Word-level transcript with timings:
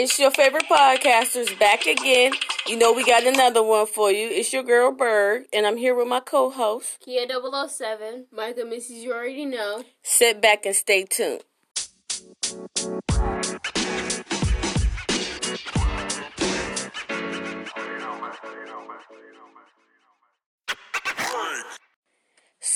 It's 0.00 0.18
your 0.18 0.30
favorite 0.30 0.66
podcasters 0.70 1.58
back 1.58 1.86
again. 1.86 2.32
You 2.66 2.76
know 2.76 2.92
we 2.92 3.04
got 3.04 3.24
another 3.24 3.62
one 3.62 3.86
for 3.86 4.12
you. 4.12 4.28
It's 4.28 4.52
your 4.52 4.62
girl 4.62 4.92
Berg, 4.92 5.46
and 5.52 5.66
I'm 5.66 5.76
here 5.76 5.94
with 5.94 6.06
my 6.06 6.20
co-host 6.20 6.98
Kia 7.04 7.26
007. 7.26 8.26
Micah, 8.30 8.62
Mrs. 8.62 8.90
You 8.90 9.12
already 9.12 9.46
know. 9.46 9.84
Sit 10.02 10.40
back 10.40 10.66
and 10.66 10.76
stay 10.76 11.04
tuned. 11.04 11.42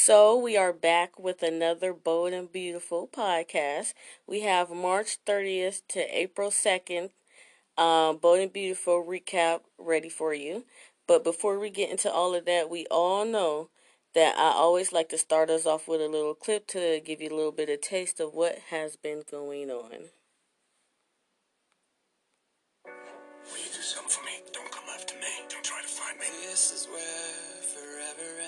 So 0.04 0.36
we 0.36 0.56
are 0.56 0.72
back 0.72 1.16
with 1.16 1.44
another 1.44 1.92
bold 1.92 2.32
and 2.32 2.50
beautiful 2.50 3.06
podcast. 3.06 3.94
We 4.26 4.40
have 4.40 4.68
March 4.68 5.18
30th 5.24 5.82
to 5.90 6.00
April 6.00 6.50
2nd, 6.50 7.10
um, 7.78 8.16
bold 8.16 8.40
and 8.40 8.52
beautiful 8.52 9.04
recap 9.04 9.60
ready 9.78 10.08
for 10.08 10.34
you. 10.34 10.64
But 11.06 11.22
before 11.22 11.56
we 11.60 11.70
get 11.70 11.88
into 11.88 12.10
all 12.10 12.34
of 12.34 12.46
that, 12.46 12.68
we 12.68 12.84
all 12.90 13.24
know 13.24 13.68
that 14.12 14.36
I 14.36 14.50
always 14.50 14.90
like 14.90 15.08
to 15.10 15.18
start 15.18 15.50
us 15.50 15.66
off 15.66 15.86
with 15.86 16.00
a 16.00 16.08
little 16.08 16.34
clip 16.34 16.66
to 16.68 17.00
give 17.04 17.20
you 17.20 17.28
a 17.28 17.36
little 17.36 17.52
bit 17.52 17.70
of 17.70 17.80
taste 17.80 18.18
of 18.18 18.34
what 18.34 18.58
has 18.70 18.96
been 18.96 19.22
going 19.30 19.70
on. 19.70 20.06
Will 23.94 24.02
you 24.02 24.08
for 24.08 24.24
me? 24.24 24.32
Don't 24.52 24.70
come 24.70 24.84
after 24.94 25.14
me. 25.16 25.26
Don't 25.48 25.64
try 25.64 25.80
to 25.82 25.88
find 25.88 26.18
me. 26.18 26.26
This 26.50 26.72
is 26.72 26.86
where 26.86 27.60
forever 27.60 28.40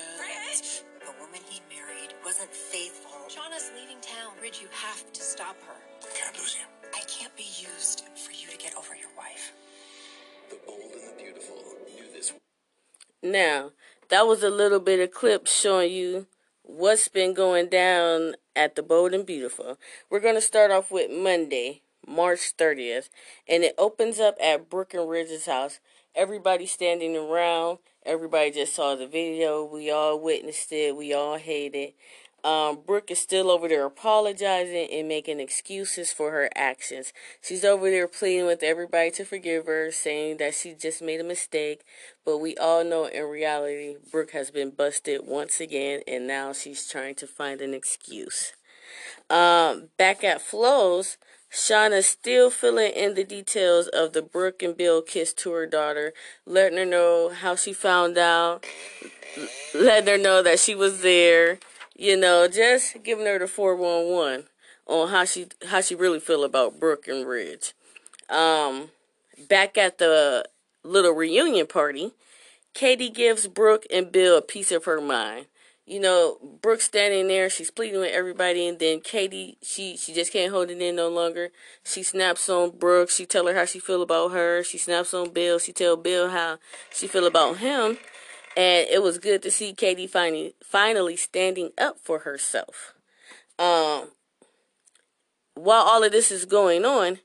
ends. 0.48 0.85
The 1.01 1.12
woman 1.21 1.41
he 1.48 1.61
married 1.69 2.15
wasn't 2.25 2.51
faithful. 2.51 3.11
Shauna's 3.29 3.71
leaving 3.79 4.01
town. 4.01 4.33
Ridge, 4.41 4.61
you 4.62 4.69
have 4.73 5.13
to 5.13 5.21
stop 5.21 5.57
her. 5.66 5.74
I 6.02 6.15
can't 6.15 6.38
lose 6.38 6.57
you. 6.57 6.66
I 6.95 7.01
can't 7.07 7.35
be 7.37 7.45
used 7.45 8.05
for 8.16 8.33
you 8.33 8.49
to 8.49 8.57
get 8.57 8.74
over 8.77 8.95
your 8.95 9.10
wife. 9.18 9.52
The 10.49 10.57
bold 10.66 10.93
and 10.93 11.18
the 11.18 11.23
beautiful 11.23 11.57
do 11.96 12.05
this. 12.15 12.33
Now, 13.23 13.73
that 14.09 14.27
was 14.27 14.43
a 14.43 14.51
little 14.51 14.80
bit 14.80 15.01
of 15.01 15.11
clip 15.11 15.46
showing 15.46 15.93
you 15.93 16.27
what's 16.63 17.09
been 17.09 17.35
going 17.35 17.68
down 17.68 18.35
at 18.57 18.77
the 18.77 18.83
Bold 18.83 19.13
and 19.13 19.27
Beautiful. 19.27 19.79
We're 20.09 20.21
going 20.21 20.37
to 20.37 20.40
start 20.40 20.71
off 20.71 20.90
with 20.90 21.11
Monday, 21.11 21.83
March 22.07 22.57
30th, 22.57 23.09
and 23.49 23.65
it 23.65 23.74
opens 23.79 24.21
up 24.21 24.37
at 24.43 24.69
Brooke 24.69 24.95
and 24.95 25.09
Ridge's 25.09 25.47
house. 25.47 25.80
Everybody 26.15 26.66
standing 26.66 27.16
around. 27.16 27.79
Everybody 28.05 28.51
just 28.51 28.74
saw 28.74 28.95
the 28.95 29.07
video. 29.07 29.65
We 29.65 29.91
all 29.91 30.21
witnessed 30.21 30.71
it. 30.73 30.96
We 30.96 31.13
all 31.15 31.38
hate 31.38 31.74
it. 31.74 31.95
Um, 32.45 32.80
Brooke 32.87 33.11
is 33.11 33.19
still 33.19 33.51
over 33.51 33.69
there 33.69 33.87
apologizing 33.87 34.88
and 34.93 35.09
making 35.09 35.41
excuses 35.41 36.13
for 36.13 36.30
her 36.30 36.51
actions. 36.55 37.15
She's 37.41 37.65
over 37.65 37.88
there 37.88 38.07
pleading 38.07 38.45
with 38.45 38.63
everybody 38.63 39.11
to 39.13 39.24
forgive 39.24 39.65
her, 39.65 39.91
saying 39.91 40.37
that 40.37 40.55
she 40.55 40.74
just 40.74 41.01
made 41.01 41.21
a 41.21 41.24
mistake. 41.24 41.85
But 42.23 42.39
we 42.39 42.55
all 42.59 42.85
know 42.85 43.07
in 43.07 43.24
reality, 43.24 43.96
Brooke 44.13 44.33
has 44.33 44.51
been 44.51 44.71
busted 44.71 45.23
once 45.27 45.59
again, 45.59 46.02
and 46.07 46.27
now 46.27 46.52
she's 46.52 46.87
trying 46.87 47.15
to 47.16 47.27
find 47.27 47.63
an 47.63 47.73
excuse. 47.73 48.52
Um, 49.30 49.89
back 49.96 50.23
at 50.23 50.43
Flo's, 50.43 51.16
Shauna's 51.55 52.07
still 52.07 52.51
filling 52.51 52.91
in 52.93 53.15
the 53.15 53.23
details 53.23 53.87
of 53.87 54.13
the 54.13 54.23
Brooke 54.23 54.60
and 54.60 54.77
Bill 54.77 55.01
kiss 55.01 55.33
to 55.35 55.52
her 55.52 55.66
daughter, 55.66 56.13
letting 56.45 56.79
her 56.79 56.85
know 56.85 57.29
how 57.33 57.55
she 57.55 57.73
found 57.73 58.19
out, 58.19 58.66
letting 59.73 60.09
her 60.09 60.19
know 60.19 60.43
that 60.43 60.59
she 60.59 60.74
was 60.74 61.02
there, 61.02 61.61
you 61.95 62.16
know, 62.16 62.49
just 62.49 63.05
giving 63.05 63.27
her 63.27 63.38
the 63.38 63.46
411 63.46 64.47
on 64.87 65.09
how 65.11 65.25
she 65.25 65.47
how 65.69 65.81
she 65.81 65.94
really 65.94 66.19
feel 66.19 66.43
about 66.43 66.81
Brooke 66.81 67.06
and 67.06 67.25
Ridge. 67.25 67.72
Um, 68.28 68.91
back 69.49 69.78
at 69.78 69.99
the 69.99 70.47
little 70.83 71.12
reunion 71.12 71.69
party, 71.69 72.15
Katie 72.75 73.11
gives 73.11 73.47
Brooke 73.47 73.87
and 73.93 74.11
Bill 74.11 74.39
a 74.39 74.43
piece 74.43 74.73
of 74.73 74.87
her 74.87 75.01
mind. 75.01 75.47
You 75.87 76.00
know, 76.00 76.39
Brooke 76.62 76.81
standing 76.81 77.28
there, 77.28 77.50
she's 77.50 77.71
pleading 77.71 78.00
with 78.00 78.12
everybody, 78.12 78.67
and 78.67 78.78
then 78.78 79.00
Katie, 79.00 79.59
she 79.62 79.99
she 79.99 80.15
just 80.15 80.33
can't 80.33 80.50
hold 80.50 80.71
it 80.71 80.81
in 80.81 80.97
no 80.97 81.09
longer. 81.09 81.50
She 81.84 82.03
snaps 82.03 82.49
on 82.49 82.71
Brooke. 82.71 83.11
She 83.11 83.27
tell 83.27 83.47
her 83.47 83.55
how 83.55 83.67
she 83.67 83.78
feel 83.78 84.00
about 84.00 84.33
her. 84.33 84.65
She 84.65 84.78
snaps 84.78 85.12
on 85.12 85.31
Bill. 85.31 85.59
She 85.59 85.75
tell 85.75 85.97
Bill 85.97 86.31
how 86.31 86.59
she 86.91 87.06
feel 87.06 87.27
about 87.27 87.59
him. 87.59 87.99
And 88.56 88.89
it 88.89 89.03
was 89.03 89.19
good 89.19 89.43
to 89.43 89.50
see 89.50 89.75
Katie 89.75 90.06
finally 90.06 90.55
finally 90.62 91.17
standing 91.17 91.72
up 91.77 91.99
for 91.99 92.21
herself. 92.21 92.95
Um, 93.59 94.09
while 95.55 95.83
all 95.83 96.03
of 96.03 96.12
this 96.12 96.33
is 96.33 96.47
going 96.47 96.87
on, 96.87 97.19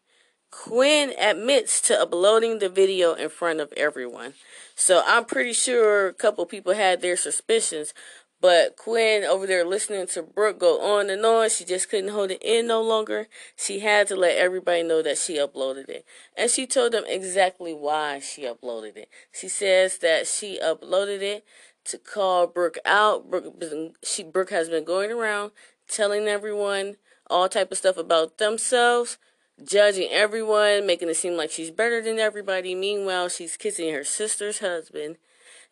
Quinn 0.52 1.14
admits 1.20 1.80
to 1.82 2.00
uploading 2.00 2.60
the 2.60 2.70
video 2.70 3.14
in 3.14 3.30
front 3.30 3.60
of 3.60 3.72
everyone. 3.78 4.34
So 4.76 5.04
I'm 5.06 5.26
pretty 5.26 5.54
sure 5.54 6.08
a 6.08 6.14
couple 6.14 6.46
people 6.46 6.74
had 6.74 7.02
their 7.02 7.18
suspicions, 7.18 7.94
but 8.42 8.78
Quinn 8.78 9.24
over 9.24 9.46
there 9.46 9.66
listening 9.66 10.08
to 10.08 10.24
Brooke 10.24 10.60
go 10.60 10.82
on 10.82 11.10
and 11.10 11.26
on, 11.26 11.50
she 11.50 11.66
just 11.66 11.90
couldn't 11.90 12.12
hold 12.12 12.32
it 12.32 12.42
in 12.42 12.68
no 12.68 12.82
longer. 12.82 13.28
She 13.58 13.80
had 13.80 14.08
to 14.08 14.16
let 14.16 14.38
everybody 14.38 14.84
know 14.84 15.02
that 15.02 15.18
she 15.18 15.38
uploaded 15.38 15.90
it. 15.90 16.06
And 16.38 16.50
she 16.50 16.66
told 16.66 16.94
them 16.94 17.04
exactly 17.08 17.74
why 17.74 18.20
she 18.20 18.44
uploaded 18.44 18.96
it. 18.96 19.10
She 19.34 19.50
says 19.50 19.98
that 19.98 20.26
she 20.26 20.58
uploaded 20.64 21.22
it 21.22 21.44
to 21.86 21.98
call 21.98 22.48
Brooke 22.48 22.78
out. 22.86 23.30
Brooke, 23.30 23.62
she, 24.04 24.24
Brooke 24.24 24.52
has 24.52 24.70
been 24.70 24.86
going 24.86 25.12
around 25.12 25.52
telling 25.90 26.28
everyone 26.28 26.96
all 27.30 27.50
type 27.50 27.72
of 27.72 27.78
stuff 27.78 27.98
about 27.98 28.38
themselves, 28.38 29.18
judging 29.62 30.10
everyone, 30.12 30.88
making 30.88 31.10
it 31.10 31.18
seem 31.18 31.36
like 31.36 31.52
she's 31.52 31.72
better 31.72 32.02
than 32.02 32.20
everybody. 32.20 32.74
Meanwhile, 32.74 33.30
she's 33.30 33.58
kissing 33.58 33.94
her 33.94 34.06
sister's 34.06 34.60
husband. 34.60 35.18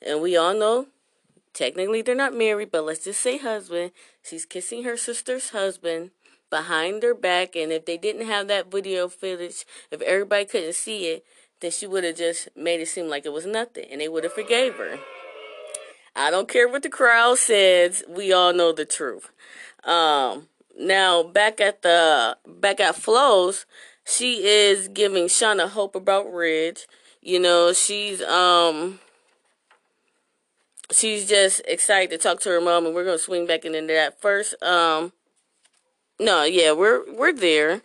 And 0.06 0.22
we 0.22 0.36
all 0.36 0.54
know 0.54 0.88
technically 1.57 2.01
they're 2.01 2.16
not 2.16 2.35
married, 2.35 2.72
but 2.72 2.85
let's 2.85 3.03
just 3.03 3.19
say 3.19 3.38
husband. 3.38 3.91
She's 4.22 4.45
kissing 4.45 4.84
her 4.84 4.95
sister's 4.95 5.50
husband 5.50 6.12
behind 6.50 7.03
her 7.03 7.16
back, 7.16 7.56
and 7.56 7.72
if 7.72 7.85
they 7.85 7.97
didn't 7.97 8.28
have 8.28 8.47
that 8.47 8.72
video 8.72 9.09
footage, 9.09 9.66
if 9.91 10.01
everybody 10.01 10.45
couldn't 10.45 10.75
see 10.75 11.07
it, 11.07 11.25
then 11.59 11.72
she 11.72 11.88
would 11.88 12.03
have 12.03 12.16
just 12.16 12.47
made 12.56 12.79
it 12.79 12.88
seem 12.88 13.07
like 13.07 13.25
it 13.25 13.34
was 13.34 13.45
nothing, 13.45 13.85
and 13.91 14.00
they 14.00 14.07
would 14.07 14.23
have 14.23 14.34
forgave 14.34 14.75
her. 14.75 15.00
I 16.16 16.31
don't 16.31 16.47
care 16.47 16.68
what 16.68 16.84
the 16.84 16.90
crowd 16.90 17.38
says. 17.40 18.03
We 18.07 18.31
all 18.31 18.53
know 18.53 18.72
the 18.72 18.85
truth. 18.85 19.29
Um, 19.84 20.47
now 20.79 21.24
back 21.24 21.59
at 21.59 21.81
the 21.81 22.38
back 22.45 22.79
at 22.79 22.95
Flo's, 22.95 23.66
she 24.06 24.45
is 24.45 24.88
giving 24.88 25.25
Shauna 25.25 25.69
hope 25.69 25.95
about 25.95 26.31
Ridge. 26.31 26.88
You 27.22 27.39
know, 27.39 27.74
she's 27.74 28.22
um 28.22 29.00
she's 30.92 31.28
just 31.28 31.62
excited 31.68 32.09
to 32.12 32.18
talk 32.18 32.42
to 32.42 32.50
her 32.50 32.62
mom, 32.62 32.86
and 32.86 32.96
we're 32.96 33.06
gonna 33.06 33.18
swing 33.18 33.46
back 33.46 33.66
into 33.66 33.81
that 33.88 34.20
first. 34.22 34.62
Um, 34.64 35.14
no, 36.20 36.44
yeah, 36.44 36.72
we're 36.72 37.03
we're 37.14 37.34
there. 37.34 37.81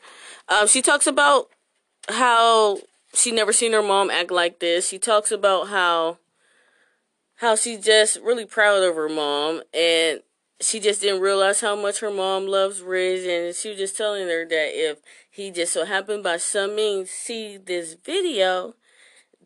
Um, 0.48 0.66
she 0.66 0.82
talks 0.82 1.06
about 1.06 1.48
how 2.08 2.78
she 3.14 3.30
never 3.30 3.52
seen 3.52 3.72
her 3.72 3.82
mom 3.82 4.10
act 4.10 4.30
like 4.30 4.60
this. 4.60 4.88
She 4.88 4.98
talks 4.98 5.30
about 5.30 5.68
how 5.68 6.18
how 7.36 7.56
she's 7.56 7.84
just 7.84 8.18
really 8.20 8.46
proud 8.46 8.82
of 8.82 8.94
her 8.94 9.08
mom, 9.08 9.62
and 9.74 10.20
she 10.62 10.78
just 10.80 11.00
didn't 11.00 11.20
realize 11.20 11.60
how 11.60 11.74
much 11.74 12.00
her 12.00 12.10
mom 12.10 12.46
loves 12.46 12.80
Riz 12.80 13.26
and 13.26 13.54
she 13.54 13.70
was 13.70 13.78
just 13.78 13.96
telling 13.96 14.28
her 14.28 14.46
that 14.46 14.70
if 14.72 14.98
he 15.28 15.50
just 15.50 15.72
so 15.72 15.84
happened 15.84 16.22
by 16.22 16.36
some 16.36 16.76
means 16.76 17.10
see 17.10 17.56
this 17.56 17.94
video, 17.94 18.74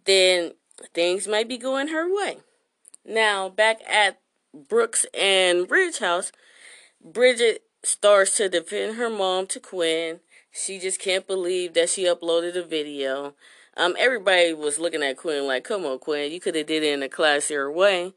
then 0.05 0.53
things 0.95 1.27
might 1.27 1.49
be 1.49 1.57
going 1.57 1.89
her 1.89 2.13
way. 2.15 2.39
Now, 3.07 3.49
back 3.49 3.81
at 3.89 4.19
Brooks 4.53 5.07
and 5.15 5.71
Ridge 5.71 5.99
House, 5.99 6.33
Bridget 7.05 7.63
starts 7.85 8.37
to 8.37 8.49
defend 8.49 8.97
her 8.97 9.09
mom 9.09 9.47
to 9.49 9.61
Quinn. 9.61 10.21
She 10.51 10.81
just 10.81 10.99
can't 11.01 11.27
believe 11.27 11.75
that 11.75 11.89
she 11.89 12.05
uploaded 12.05 12.57
a 12.57 12.65
video. 12.65 13.35
Um, 13.77 13.95
everybody 13.99 14.55
was 14.55 14.79
looking 14.81 15.05
at 15.05 15.19
Quinn 15.19 15.47
like, 15.47 15.63
"Come 15.63 15.85
on, 15.85 16.01
Quinn, 16.01 16.33
you 16.33 16.41
could 16.41 16.57
have 16.57 16.67
did 16.67 16.83
it 16.83 16.95
in 16.95 17.03
a 17.03 17.09
classier 17.09 17.73
way." 17.73 18.13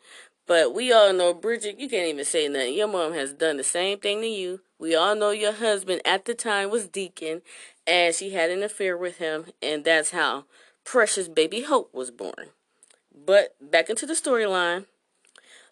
But 0.48 0.74
we 0.74 0.92
all 0.92 1.14
know, 1.14 1.36
Bridget, 1.36 1.80
you 1.80 1.88
can't 1.88 2.08
even 2.08 2.26
say 2.26 2.48
nothing. 2.48 2.74
Your 2.74 2.88
mom 2.88 3.14
has 3.14 3.34
done 3.34 3.58
the 3.58 3.64
same 3.64 4.00
thing 4.00 4.22
to 4.22 4.28
you. 4.28 4.62
We 4.80 4.96
all 4.96 5.14
know 5.14 5.30
your 5.30 5.52
husband 5.52 6.02
at 6.06 6.26
the 6.26 6.34
time 6.34 6.72
was 6.72 6.88
Deacon, 6.88 7.44
and 7.86 8.16
she 8.16 8.32
had 8.32 8.50
an 8.50 8.64
affair 8.64 8.98
with 8.98 9.18
him, 9.18 9.48
and 9.62 9.86
that's 9.86 10.10
how 10.10 10.46
precious 10.84 11.28
baby 11.28 11.62
Hope 11.62 11.94
was 11.94 12.10
born. 12.10 12.50
But 13.26 13.56
back 13.62 13.90
into 13.90 14.06
the 14.06 14.14
storyline. 14.14 14.86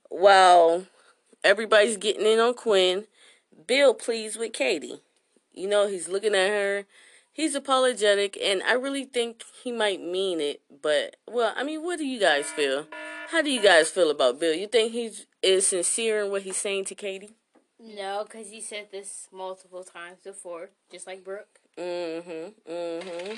While 0.10 0.86
everybody's 1.44 1.98
getting 1.98 2.26
in 2.26 2.40
on 2.40 2.54
Quinn, 2.54 3.06
Bill 3.66 3.94
pleads 3.94 4.38
with 4.38 4.54
Katie. 4.54 5.02
You 5.54 5.68
know, 5.68 5.88
he's 5.88 6.08
looking 6.08 6.36
at 6.36 6.50
her. 6.50 6.86
He's 7.34 7.54
apologetic, 7.56 8.38
and 8.42 8.64
I 8.64 8.74
really 8.74 9.06
think 9.06 9.44
he 9.64 9.72
might 9.72 10.02
mean 10.02 10.40
it. 10.40 10.62
But, 10.82 11.18
well, 11.30 11.54
I 11.56 11.64
mean, 11.64 11.84
what 11.84 12.00
do 12.00 12.06
you 12.06 12.20
guys 12.20 12.48
feel? 12.48 12.88
How 13.30 13.42
do 13.42 13.52
you 13.52 13.62
guys 13.62 13.90
feel 13.90 14.10
about 14.10 14.40
Bill? 14.40 14.54
You 14.54 14.68
think 14.68 14.92
he's 14.92 15.28
is 15.44 15.68
sincere 15.68 16.24
in 16.24 16.32
what 16.32 16.44
he's 16.44 16.58
saying 16.58 16.86
to 16.86 16.96
Katie? 16.96 17.36
No, 17.80 18.26
because 18.28 18.50
he 18.50 18.60
said 18.62 18.88
this 18.92 19.28
multiple 19.32 19.84
times 19.84 20.20
before, 20.24 20.70
just 20.92 21.06
like 21.06 21.24
Brooke. 21.24 21.60
Mm-hmm. 21.78 22.72
Mm-hmm. 22.72 23.32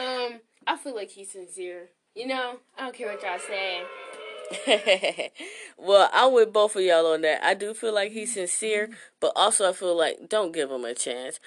Um, 0.00 0.40
I 0.66 0.76
feel 0.76 0.94
like 0.94 1.10
he's 1.10 1.32
sincere. 1.32 1.88
You 2.18 2.26
know, 2.26 2.56
I 2.76 2.82
don't 2.82 2.96
care 2.96 3.06
what 3.06 3.22
y'all 3.22 3.38
say. 3.38 5.30
well, 5.78 6.10
I'm 6.12 6.32
with 6.32 6.52
both 6.52 6.74
of 6.74 6.82
y'all 6.82 7.06
on 7.06 7.20
that. 7.20 7.44
I 7.44 7.54
do 7.54 7.74
feel 7.74 7.94
like 7.94 8.10
he's 8.10 8.34
sincere, 8.34 8.90
but 9.20 9.30
also 9.36 9.68
I 9.68 9.72
feel 9.72 9.96
like 9.96 10.28
don't 10.28 10.50
give 10.50 10.68
him 10.68 10.84
a 10.84 10.94
chance. 10.94 11.38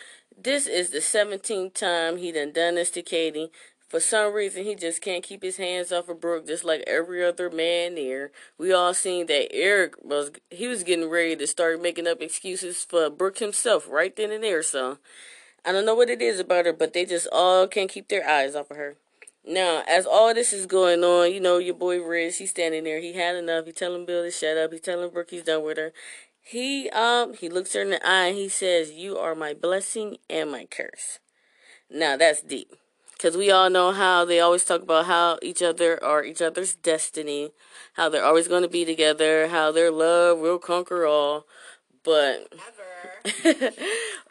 This 0.42 0.68
is 0.68 0.92
the 0.92 1.00
17th 1.00 1.74
time 1.74 2.16
he 2.16 2.32
done 2.32 2.54
done 2.54 2.76
this 2.76 2.90
to 2.92 3.02
Katie. 3.02 3.52
For 3.90 4.00
some 4.00 4.34
reason, 4.34 4.64
he 4.64 4.76
just 4.76 5.02
can't 5.02 5.26
keep 5.26 5.44
his 5.44 5.58
hands 5.58 5.92
off 5.92 6.08
of 6.08 6.22
Brooke, 6.22 6.48
just 6.48 6.64
like 6.64 6.86
every 6.88 7.22
other 7.22 7.50
man 7.50 7.96
there. 7.96 8.32
We 8.58 8.72
all 8.72 8.94
seen 8.94 9.26
that 9.26 9.54
Eric 9.54 9.96
was 10.02 10.32
he 10.50 10.70
was 10.70 10.84
getting 10.84 11.10
ready 11.10 11.36
to 11.36 11.48
start 11.48 11.82
making 11.82 12.08
up 12.08 12.22
excuses 12.22 12.86
for 12.86 13.10
Brooke 13.10 13.40
himself 13.40 13.90
right 13.90 14.16
then 14.16 14.32
and 14.32 14.42
there. 14.42 14.64
So 14.64 15.00
I 15.66 15.74
don't 15.74 15.86
know 15.86 15.96
what 15.96 16.10
it 16.10 16.22
is 16.22 16.40
about 16.40 16.66
her, 16.66 16.72
but 16.72 16.94
they 16.94 17.04
just 17.04 17.28
all 17.30 17.68
can't 17.68 17.92
keep 17.92 18.08
their 18.08 18.26
eyes 18.26 18.56
off 18.56 18.72
of 18.72 18.78
her. 18.78 18.96
Now, 19.46 19.84
as 19.88 20.06
all 20.06 20.34
this 20.34 20.54
is 20.54 20.66
going 20.68 21.04
on, 21.04 21.32
you 21.32 21.40
know, 21.40 21.58
your 21.58 21.74
boy 21.74 22.00
Riz, 22.02 22.38
he's 22.38 22.52
standing 22.52 22.84
there. 22.84 23.00
He 23.00 23.14
had 23.14 23.36
enough. 23.36 23.66
He 23.66 23.72
telling 23.72 24.06
Bill 24.06 24.24
to 24.24 24.32
shut 24.32 24.58
up. 24.58 24.72
He 24.72 24.80
telling 24.80 25.10
Brooke 25.10 25.32
he's 25.32 25.44
done 25.44 25.64
with 25.64 25.78
her. 25.78 25.94
He 26.44 26.90
um 26.90 27.34
he 27.34 27.50
looks 27.50 27.74
her 27.74 27.82
in 27.82 27.92
the 27.92 28.08
eye 28.08 28.28
and 28.28 28.38
he 28.38 28.50
says, 28.50 28.92
"You 28.92 29.18
are 29.18 29.36
my 29.36 29.54
blessing 29.54 30.18
and 30.30 30.52
my 30.52 30.66
curse." 30.66 31.20
Now 31.90 32.18
that's 32.18 32.42
deep, 32.42 32.76
because 33.14 33.36
we 33.36 33.52
all 33.52 33.70
know 33.70 33.92
how 33.92 34.26
they 34.26 34.40
always 34.40 34.64
talk 34.64 34.82
about 34.82 35.06
how 35.06 35.38
each 35.42 35.62
other 35.62 36.04
are 36.04 36.24
each 36.24 36.42
other's 36.42 36.76
destiny, 36.76 37.52
how 37.94 38.10
they're 38.10 38.26
always 38.26 38.48
going 38.48 38.64
to 38.64 38.70
be 38.70 38.86
together, 38.86 39.48
how 39.48 39.72
their 39.72 39.92
love 39.92 40.40
will 40.40 40.60
conquer 40.60 41.06
all. 41.06 41.46
But 42.04 42.52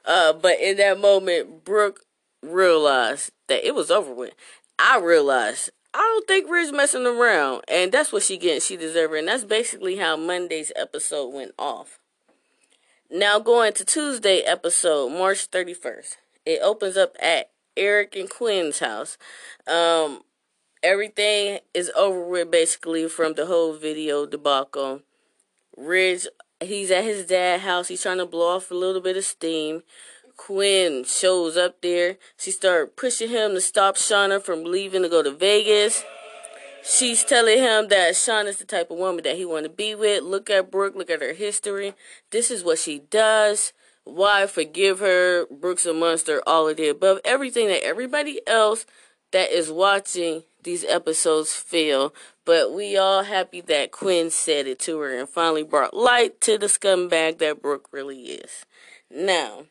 uh, 0.04 0.32
but 0.34 0.60
in 0.60 0.76
that 0.78 0.98
moment, 1.00 1.64
Brooke 1.64 2.04
realized 2.42 3.30
that 3.48 3.66
it 3.66 3.74
was 3.74 3.90
over 3.90 4.12
with. 4.12 4.34
I 4.82 4.98
realized 4.98 5.70
I 5.92 5.98
don't 5.98 6.26
think 6.26 6.50
Riz 6.50 6.72
messing 6.72 7.06
around, 7.06 7.62
and 7.68 7.92
that's 7.92 8.12
what 8.12 8.22
she 8.22 8.38
getting. 8.38 8.60
She 8.60 8.76
and 8.76 9.28
that's 9.28 9.44
basically 9.44 9.96
how 9.96 10.16
Monday's 10.16 10.72
episode 10.74 11.34
went 11.34 11.52
off. 11.58 11.98
Now 13.10 13.38
going 13.38 13.74
to 13.74 13.84
Tuesday 13.84 14.40
episode, 14.40 15.10
March 15.10 15.46
thirty 15.46 15.74
first. 15.74 16.16
It 16.46 16.60
opens 16.62 16.96
up 16.96 17.14
at 17.20 17.50
Eric 17.76 18.16
and 18.16 18.30
Quinn's 18.30 18.78
house. 18.78 19.18
Um, 19.66 20.22
everything 20.82 21.58
is 21.74 21.92
over 21.94 22.24
with 22.24 22.50
basically 22.50 23.06
from 23.08 23.34
the 23.34 23.46
whole 23.46 23.74
video 23.74 24.24
debacle. 24.24 25.02
Ridge, 25.76 26.26
he's 26.60 26.90
at 26.90 27.04
his 27.04 27.26
dad's 27.26 27.64
house. 27.64 27.88
He's 27.88 28.02
trying 28.02 28.18
to 28.18 28.26
blow 28.26 28.56
off 28.56 28.70
a 28.70 28.74
little 28.74 29.02
bit 29.02 29.16
of 29.16 29.24
steam. 29.24 29.82
Quinn 30.40 31.04
shows 31.04 31.58
up 31.58 31.82
there. 31.82 32.16
She 32.38 32.50
started 32.50 32.96
pushing 32.96 33.28
him 33.28 33.52
to 33.52 33.60
stop 33.60 33.96
Shauna 33.96 34.42
from 34.42 34.64
leaving 34.64 35.02
to 35.02 35.08
go 35.10 35.22
to 35.22 35.30
Vegas. 35.30 36.02
She's 36.82 37.22
telling 37.22 37.58
him 37.58 37.88
that 37.88 38.14
Shauna's 38.14 38.56
the 38.56 38.64
type 38.64 38.90
of 38.90 38.96
woman 38.96 39.22
that 39.24 39.36
he 39.36 39.44
want 39.44 39.64
to 39.64 39.70
be 39.70 39.94
with. 39.94 40.22
Look 40.24 40.48
at 40.48 40.70
Brooke. 40.70 40.96
Look 40.96 41.10
at 41.10 41.20
her 41.20 41.34
history. 41.34 41.92
This 42.30 42.50
is 42.50 42.64
what 42.64 42.78
she 42.78 43.00
does. 43.10 43.74
Why 44.04 44.46
forgive 44.46 45.00
her? 45.00 45.44
Brooke's 45.46 45.84
a 45.84 45.92
monster. 45.92 46.42
All 46.46 46.68
of 46.68 46.78
the 46.78 46.88
above. 46.88 47.20
Everything 47.22 47.68
that 47.68 47.84
everybody 47.84 48.40
else 48.46 48.86
that 49.32 49.52
is 49.52 49.70
watching 49.70 50.44
these 50.62 50.86
episodes 50.86 51.54
feel. 51.54 52.14
But 52.46 52.72
we 52.72 52.96
all 52.96 53.24
happy 53.24 53.60
that 53.60 53.92
Quinn 53.92 54.30
said 54.30 54.66
it 54.66 54.78
to 54.80 54.98
her 55.00 55.16
and 55.16 55.28
finally 55.28 55.64
brought 55.64 55.92
light 55.92 56.40
to 56.40 56.56
the 56.56 56.66
scumbag 56.66 57.38
that 57.38 57.60
Brooke 57.60 57.88
really 57.92 58.22
is. 58.22 58.64
Now, 59.10 59.64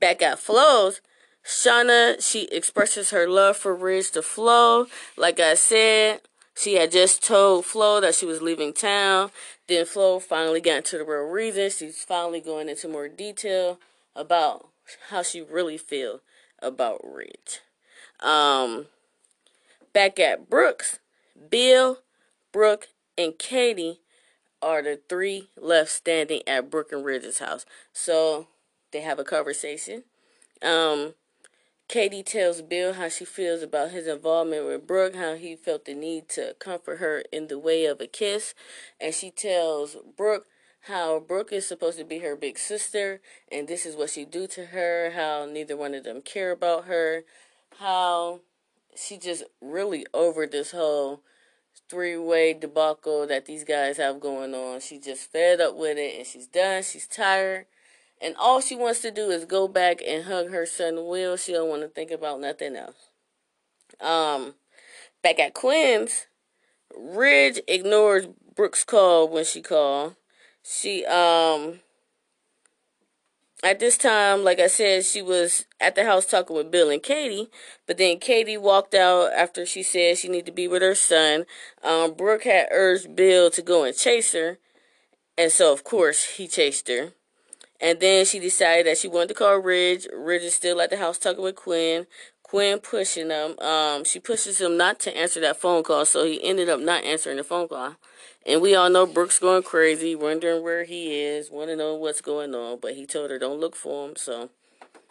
back 0.00 0.22
at 0.22 0.38
Flo's, 0.38 1.00
Shauna, 1.44 2.22
she 2.22 2.44
expresses 2.52 3.10
her 3.10 3.26
love 3.26 3.56
for 3.56 3.74
Ridge 3.74 4.10
to 4.12 4.22
Flo. 4.22 4.86
Like 5.16 5.40
I 5.40 5.54
said, 5.54 6.20
she 6.54 6.74
had 6.74 6.92
just 6.92 7.24
told 7.24 7.64
Flo 7.64 8.00
that 8.00 8.14
she 8.14 8.26
was 8.26 8.42
leaving 8.42 8.72
town. 8.72 9.30
Then 9.66 9.86
Flo 9.86 10.18
finally 10.18 10.60
got 10.60 10.78
into 10.78 10.98
the 10.98 11.04
real 11.04 11.22
reason. 11.22 11.70
She's 11.70 12.04
finally 12.04 12.40
going 12.40 12.68
into 12.68 12.88
more 12.88 13.08
detail 13.08 13.78
about 14.14 14.68
how 15.10 15.22
she 15.22 15.40
really 15.40 15.78
feel 15.78 16.20
about 16.60 17.00
Ridge. 17.04 17.60
Um, 18.20 18.86
back 19.92 20.18
at 20.18 20.50
Brooks, 20.50 20.98
Bill, 21.48 21.98
Brooke, 22.52 22.88
and 23.16 23.38
Katie 23.38 24.00
are 24.60 24.82
the 24.82 25.00
three 25.08 25.48
left 25.56 25.90
standing 25.90 26.42
at 26.46 26.70
Brooke 26.70 26.92
and 26.92 27.04
Ridge's 27.04 27.38
house. 27.38 27.64
So 27.92 28.48
they 28.92 29.00
have 29.00 29.18
a 29.18 29.24
conversation. 29.24 30.04
Um, 30.62 31.14
Katie 31.88 32.22
tells 32.22 32.60
Bill 32.60 32.92
how 32.92 33.08
she 33.08 33.24
feels 33.24 33.62
about 33.62 33.92
his 33.92 34.06
involvement 34.06 34.66
with 34.66 34.86
Brooke, 34.86 35.14
how 35.14 35.36
he 35.36 35.56
felt 35.56 35.86
the 35.86 35.94
need 35.94 36.28
to 36.30 36.54
comfort 36.58 36.98
her 36.98 37.22
in 37.32 37.46
the 37.48 37.58
way 37.58 37.86
of 37.86 38.00
a 38.00 38.06
kiss. 38.06 38.54
And 39.00 39.14
she 39.14 39.30
tells 39.30 39.96
Brooke 40.16 40.46
how 40.82 41.18
Brooke 41.18 41.52
is 41.52 41.66
supposed 41.66 41.98
to 41.98 42.04
be 42.04 42.18
her 42.18 42.36
big 42.36 42.58
sister, 42.58 43.20
and 43.50 43.66
this 43.66 43.86
is 43.86 43.96
what 43.96 44.10
she 44.10 44.24
do 44.24 44.46
to 44.48 44.66
her, 44.66 45.12
how 45.14 45.46
neither 45.50 45.76
one 45.76 45.94
of 45.94 46.04
them 46.04 46.20
care 46.20 46.50
about 46.50 46.84
her, 46.84 47.24
how 47.78 48.40
she 48.94 49.16
just 49.18 49.44
really 49.60 50.06
over 50.12 50.46
this 50.46 50.72
whole 50.72 51.22
three-way 51.88 52.52
debacle 52.52 53.26
that 53.26 53.46
these 53.46 53.64
guys 53.64 53.96
have 53.96 54.20
going 54.20 54.54
on. 54.54 54.80
She 54.80 54.98
just 54.98 55.32
fed 55.32 55.60
up 55.60 55.76
with 55.76 55.96
it, 55.96 56.18
and 56.18 56.26
she's 56.26 56.46
done. 56.46 56.82
She's 56.82 57.06
tired 57.06 57.66
and 58.20 58.34
all 58.36 58.60
she 58.60 58.76
wants 58.76 59.00
to 59.00 59.10
do 59.10 59.30
is 59.30 59.44
go 59.44 59.68
back 59.68 60.00
and 60.06 60.24
hug 60.24 60.50
her 60.50 60.66
son 60.66 61.06
Will. 61.06 61.36
She 61.36 61.52
don't 61.52 61.68
want 61.68 61.82
to 61.82 61.88
think 61.88 62.10
about 62.10 62.40
nothing 62.40 62.76
else. 62.76 63.10
Um, 64.00 64.54
back 65.22 65.38
at 65.38 65.54
Quinn's, 65.54 66.26
Ridge 66.96 67.60
ignores 67.68 68.26
Brooks' 68.54 68.84
call 68.84 69.28
when 69.28 69.44
she 69.44 69.62
called. 69.62 70.16
She 70.62 71.04
um 71.06 71.80
at 73.62 73.80
this 73.80 73.98
time, 73.98 74.44
like 74.44 74.60
I 74.60 74.68
said, 74.68 75.04
she 75.04 75.20
was 75.20 75.66
at 75.80 75.96
the 75.96 76.04
house 76.04 76.26
talking 76.26 76.54
with 76.54 76.70
Bill 76.70 76.90
and 76.90 77.02
Katie, 77.02 77.48
but 77.86 77.98
then 77.98 78.20
Katie 78.20 78.56
walked 78.56 78.94
out 78.94 79.32
after 79.32 79.66
she 79.66 79.82
said 79.82 80.16
she 80.16 80.28
needed 80.28 80.46
to 80.46 80.52
be 80.52 80.68
with 80.68 80.80
her 80.80 80.94
son. 80.94 81.44
Um, 81.82 82.14
Brooke 82.14 82.44
had 82.44 82.68
urged 82.70 83.16
Bill 83.16 83.50
to 83.50 83.62
go 83.62 83.82
and 83.82 83.96
chase 83.96 84.32
her, 84.32 84.58
and 85.36 85.50
so 85.50 85.72
of 85.72 85.82
course 85.82 86.36
he 86.36 86.46
chased 86.46 86.86
her. 86.88 87.14
And 87.80 88.00
then 88.00 88.24
she 88.24 88.40
decided 88.40 88.86
that 88.86 88.98
she 88.98 89.08
wanted 89.08 89.28
to 89.28 89.34
call 89.34 89.56
Ridge. 89.56 90.06
Ridge 90.12 90.42
is 90.42 90.54
still 90.54 90.80
at 90.80 90.90
the 90.90 90.96
house 90.96 91.18
talking 91.18 91.44
with 91.44 91.56
Quinn. 91.56 92.06
Quinn 92.42 92.78
pushing 92.80 93.30
him. 93.30 93.58
Um, 93.60 94.04
she 94.04 94.18
pushes 94.18 94.60
him 94.60 94.76
not 94.76 94.98
to 95.00 95.16
answer 95.16 95.40
that 95.40 95.60
phone 95.60 95.82
call, 95.82 96.04
so 96.04 96.24
he 96.24 96.42
ended 96.42 96.68
up 96.68 96.80
not 96.80 97.04
answering 97.04 97.36
the 97.36 97.44
phone 97.44 97.68
call. 97.68 97.96
And 98.46 98.62
we 98.62 98.74
all 98.74 98.88
know 98.88 99.06
Brooks 99.06 99.38
going 99.38 99.62
crazy, 99.62 100.14
wondering 100.14 100.62
where 100.62 100.84
he 100.84 101.20
is, 101.20 101.50
want 101.50 101.68
to 101.68 101.76
know 101.76 101.94
what's 101.94 102.22
going 102.22 102.54
on. 102.54 102.78
But 102.80 102.94
he 102.94 103.06
told 103.06 103.30
her 103.30 103.38
don't 103.38 103.60
look 103.60 103.76
for 103.76 104.08
him. 104.08 104.16
So 104.16 104.50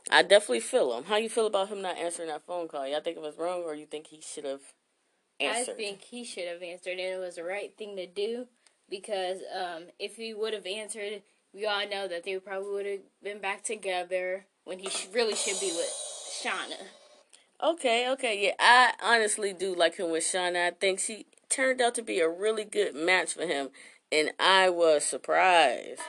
I 0.10 0.24
definitely 0.24 0.62
feel 0.62 0.98
him. 0.98 1.06
How 1.06 1.18
you 1.18 1.30
feel 1.30 1.48
about 1.48 1.70
him 1.70 1.82
not 1.82 1.98
answering 1.98 2.30
that 2.30 2.46
phone 2.46 2.68
call? 2.68 2.88
Y'all 2.88 3.02
think 3.02 3.18
it 3.18 3.24
was 3.24 3.38
wrong, 3.38 3.62
or 3.64 3.76
you 3.76 3.86
think 3.86 4.08
he 4.08 4.20
should 4.20 4.46
have 4.46 4.62
answered? 5.40 5.74
I 5.74 5.76
think 5.76 6.02
he 6.02 6.24
should 6.24 6.48
have 6.48 6.64
answered, 6.64 6.92
and 6.92 7.00
it 7.00 7.20
was 7.20 7.36
the 7.36 7.44
right 7.44 7.72
thing 7.78 7.96
to 7.98 8.08
do 8.08 8.48
because 8.90 9.40
um, 9.56 9.84
if 10.00 10.16
he 10.16 10.34
would 10.34 10.54
have 10.54 10.66
answered 10.66 11.22
we 11.54 11.66
all 11.66 11.88
know 11.88 12.08
that 12.08 12.24
they 12.24 12.38
probably 12.38 12.72
would 12.72 12.86
have 12.86 13.00
been 13.24 13.40
back 13.40 13.64
together 13.64 14.46
when 14.64 14.80
he 14.80 14.90
sh- 14.90 15.08
really 15.14 15.36
should 15.36 15.60
be 15.60 15.68
with 15.68 15.92
Shauna. 16.44 16.88
Okay, 17.64 18.10
okay, 18.12 18.46
yeah, 18.46 18.54
I 18.60 18.94
honestly 19.02 19.54
do 19.54 19.74
like 19.74 19.98
him 19.98 20.12
with 20.12 20.24
Shauna. 20.24 20.68
I 20.68 20.72
think 20.72 21.00
she 21.00 21.26
turned 21.50 21.82
out 21.82 21.96
to 21.96 22.04
be 22.04 22.20
a 22.20 22.30
really 22.30 22.66
good 22.66 22.96
match 22.96 23.34
for 23.34 23.48
him, 23.48 23.70
and 24.12 24.32
I 24.40 24.70
was 24.70 25.04
surprised. 25.04 26.02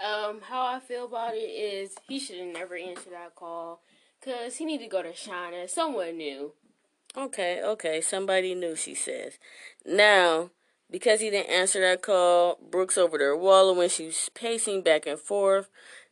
Um, 0.00 0.40
how 0.48 0.66
I 0.66 0.80
feel 0.80 1.04
about 1.04 1.34
it 1.34 1.38
is 1.38 1.94
he 2.08 2.18
should 2.18 2.38
have 2.38 2.54
never 2.54 2.74
answered 2.74 3.12
that 3.12 3.36
call, 3.36 3.82
cause 4.24 4.56
he 4.56 4.64
need 4.64 4.78
to 4.78 4.88
go 4.88 5.02
to 5.02 5.12
Shauna. 5.12 5.68
Someone 5.68 6.16
new. 6.16 6.52
Okay, 7.16 7.62
okay, 7.62 8.00
somebody 8.00 8.54
new. 8.54 8.74
She 8.74 8.94
says. 8.94 9.38
Now, 9.84 10.50
because 10.92 11.20
he 11.20 11.30
didn't 11.30 11.50
answer 11.50 11.80
that 11.80 12.02
call, 12.02 12.58
Brooks 12.70 12.98
over 12.98 13.16
there 13.18 13.36
wallowing. 13.36 13.88
She's 13.88 14.28
pacing 14.34 14.82
back 14.82 15.06
and 15.06 15.18
forth. 15.18 15.70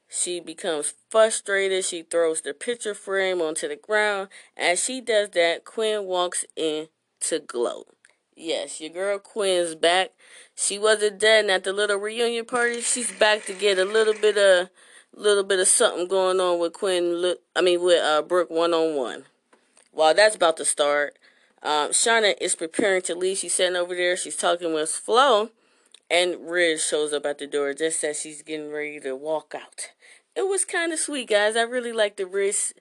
She 0.09 0.41
becomes 0.41 0.95
frustrated. 1.11 1.85
She 1.85 2.03
throws 2.03 2.41
the 2.41 2.55
picture 2.55 2.95
frame 2.95 3.41
onto 3.41 3.69
the 3.69 3.77
ground. 3.77 4.29
As 4.57 4.83
she 4.83 5.01
does 5.01 5.31
that, 5.31 5.65
Quinn 5.65 6.05
walks 6.07 6.45
in 6.57 6.89
to 7.21 7.39
glow. 7.39 7.85
Yes, 8.35 8.81
your 8.81 8.91
girl 8.91 9.19
Quinn's 9.19 9.75
back. 9.75 10.13
She 10.57 10.79
wasn't 10.79 11.21
dead 11.21 11.51
at 11.51 11.63
the 11.63 11.75
little 11.75 11.99
reunion 11.99 12.47
party. 12.47 12.81
She's 12.81 13.13
back 13.13 13.45
to 13.45 13.53
get 13.53 13.79
a 13.79 13.85
little 13.85 14.15
bit 14.15 14.39
of, 14.39 14.71
little 15.15 15.45
bit 15.45 15.61
of 15.61 15.69
something 15.69 16.09
going 16.09 16.41
on 16.41 16.59
with 16.59 16.73
Quinn. 16.73 17.35
I 17.55 17.61
mean, 17.61 17.83
with 17.83 18.03
uh, 18.03 18.23
Brooke 18.23 18.51
one 18.51 18.73
on 18.73 18.97
one. 18.97 19.25
While 19.93 20.15
that's 20.15 20.37
about 20.37 20.57
to 20.57 20.65
start, 20.65 21.19
Um, 21.63 21.91
Shauna 21.91 22.35
is 22.41 22.55
preparing 22.55 23.03
to 23.03 23.15
leave. 23.15 23.39
She's 23.39 23.55
sitting 23.55 23.77
over 23.77 23.95
there. 23.95 24.17
She's 24.17 24.37
talking 24.37 24.73
with 24.73 24.91
Flo. 24.91 25.51
And 26.11 26.51
Ridge 26.51 26.81
shows 26.81 27.13
up 27.13 27.25
at 27.27 27.39
the 27.39 27.47
door 27.47 27.73
just 27.73 28.03
as 28.03 28.21
she's 28.21 28.43
getting 28.43 28.73
ready 28.73 28.99
to 29.01 29.15
walk 29.15 29.55
out. 29.55 29.91
It 30.35 30.49
was 30.49 30.65
kind 30.65 30.93
of 30.93 30.99
sweet, 30.99 31.29
guys. 31.29 31.57
I 31.57 31.63
really 31.63 31.93
like 31.93 32.17
the 32.17 32.27
Ridge 32.27 32.73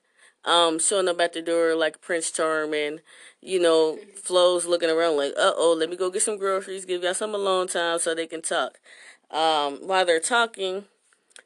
um, 0.44 0.78
showing 0.78 1.08
up 1.08 1.20
at 1.20 1.32
the 1.32 1.42
door 1.42 1.74
like 1.74 2.00
Prince 2.00 2.30
Charming. 2.30 3.00
You 3.40 3.60
know, 3.60 3.98
Flo's 4.16 4.66
looking 4.66 4.90
around 4.90 5.16
like, 5.16 5.32
uh 5.32 5.52
oh, 5.56 5.76
let 5.78 5.90
me 5.90 5.96
go 5.96 6.10
get 6.10 6.22
some 6.22 6.38
groceries, 6.38 6.84
give 6.84 7.02
y'all 7.02 7.14
some 7.14 7.34
alone 7.34 7.68
time 7.68 7.98
so 7.98 8.14
they 8.14 8.26
can 8.26 8.42
talk. 8.42 8.78
Um, 9.30 9.86
while 9.86 10.04
they're 10.04 10.20
talking, 10.20 10.84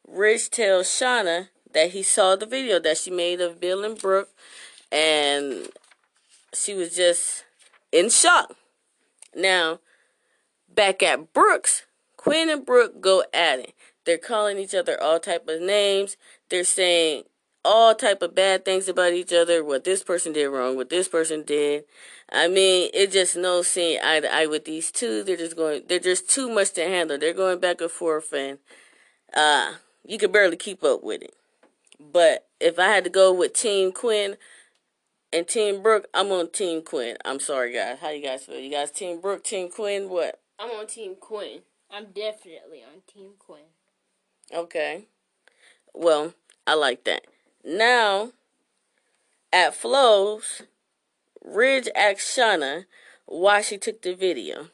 Ridge 0.09 0.51
tells 0.51 0.87
Shauna 0.87 1.49
that 1.73 1.91
he 1.91 2.03
saw 2.03 2.37
the 2.37 2.47
video 2.47 2.79
that 2.81 2.99
she 2.99 3.11
made 3.11 3.41
of 3.41 3.61
Bill 3.61 3.85
and 3.85 3.99
Brooke, 3.99 4.31
and 4.91 5.69
she 6.55 6.75
was 6.75 6.95
just 6.95 7.45
in 7.93 8.11
shock. 8.11 8.55
Now, 9.35 9.81
back 10.73 11.03
at 11.03 11.33
Brooks, 11.33 11.85
Quinn 12.17 12.49
and 12.49 12.65
Brooke 12.65 13.01
go 13.01 13.25
at 13.33 13.59
it. 13.59 13.75
They're 14.05 14.19
calling 14.19 14.59
each 14.59 14.75
other 14.75 15.01
all 15.03 15.19
type 15.19 15.49
of 15.49 15.61
names. 15.61 16.17
They're 16.51 16.65
saying 16.65 17.25
all 17.65 17.95
type 17.95 18.21
of 18.23 18.35
bad 18.35 18.65
things 18.65 18.89
about 18.89 19.15
each 19.15 19.33
other, 19.33 19.65
what 19.65 19.85
this 19.85 20.03
person 20.03 20.33
did 20.33 20.49
wrong, 20.49 20.77
what 20.77 20.91
this 20.91 21.09
person 21.09 21.43
did. 21.43 21.85
I 22.31 22.49
mean, 22.49 22.91
it 22.93 23.13
just 23.13 23.37
no 23.37 23.63
seeing 23.63 24.01
eye 24.03 24.21
to 24.21 24.35
eye 24.35 24.47
with 24.47 24.65
these 24.65 24.91
two. 24.91 25.23
They're 25.23 25.37
just 25.37 25.57
going, 25.57 25.83
they're 25.89 25.99
just 25.99 26.29
too 26.29 26.51
much 26.51 26.73
to 26.73 26.83
handle. 26.83 27.19
They're 27.19 27.33
going 27.33 27.61
back 27.61 27.81
and 27.81 27.91
forth, 27.91 28.33
and 28.33 28.59
uh, 29.35 29.75
you 30.05 30.19
can 30.19 30.33
barely 30.33 30.57
keep 30.57 30.85
up 30.85 31.03
with 31.03 31.23
it. 31.23 31.35
But 31.99 32.47
if 32.61 32.79
I 32.79 32.89
had 32.89 33.05
to 33.05 33.11
go 33.11 33.33
with 33.33 33.55
Team 33.55 33.93
Quinn 33.93 34.37
and 35.35 35.49
Team 35.49 35.83
Brooke, 35.83 36.07
I'm 36.15 36.31
on 36.31 36.51
Team 36.51 36.83
Quinn. 36.83 37.17
I'm 37.25 37.41
sorry, 37.41 37.75
guys. 37.75 37.99
How 38.01 38.11
you 38.11 38.23
guys 38.23 38.45
feel? 38.45 38.59
You 38.59 38.71
guys 38.71 38.93
Team 38.93 39.21
Brooke, 39.21 39.43
Team 39.43 39.69
Quinn, 39.69 40.09
what? 40.09 40.41
I'm 40.61 40.71
on 40.71 40.87
Team 40.87 41.17
Quinn. 41.19 41.63
I'm 41.91 42.07
definitely 42.07 42.85
on 42.85 43.03
Team 43.13 43.31
Quinn. 43.37 43.65
Okay. 44.55 45.07
Well, 45.93 46.35
I 46.69 46.75
like 46.75 47.03
that. 47.05 47.27
Now, 47.65 48.31
at 49.53 49.75
Flo's, 49.75 50.63
Ridge 51.45 51.89
asked 51.97 52.39
Shauna 52.39 52.85
why 53.27 53.61
she 53.61 53.77
took 53.77 54.03
the 54.03 54.15
video. 54.15 54.69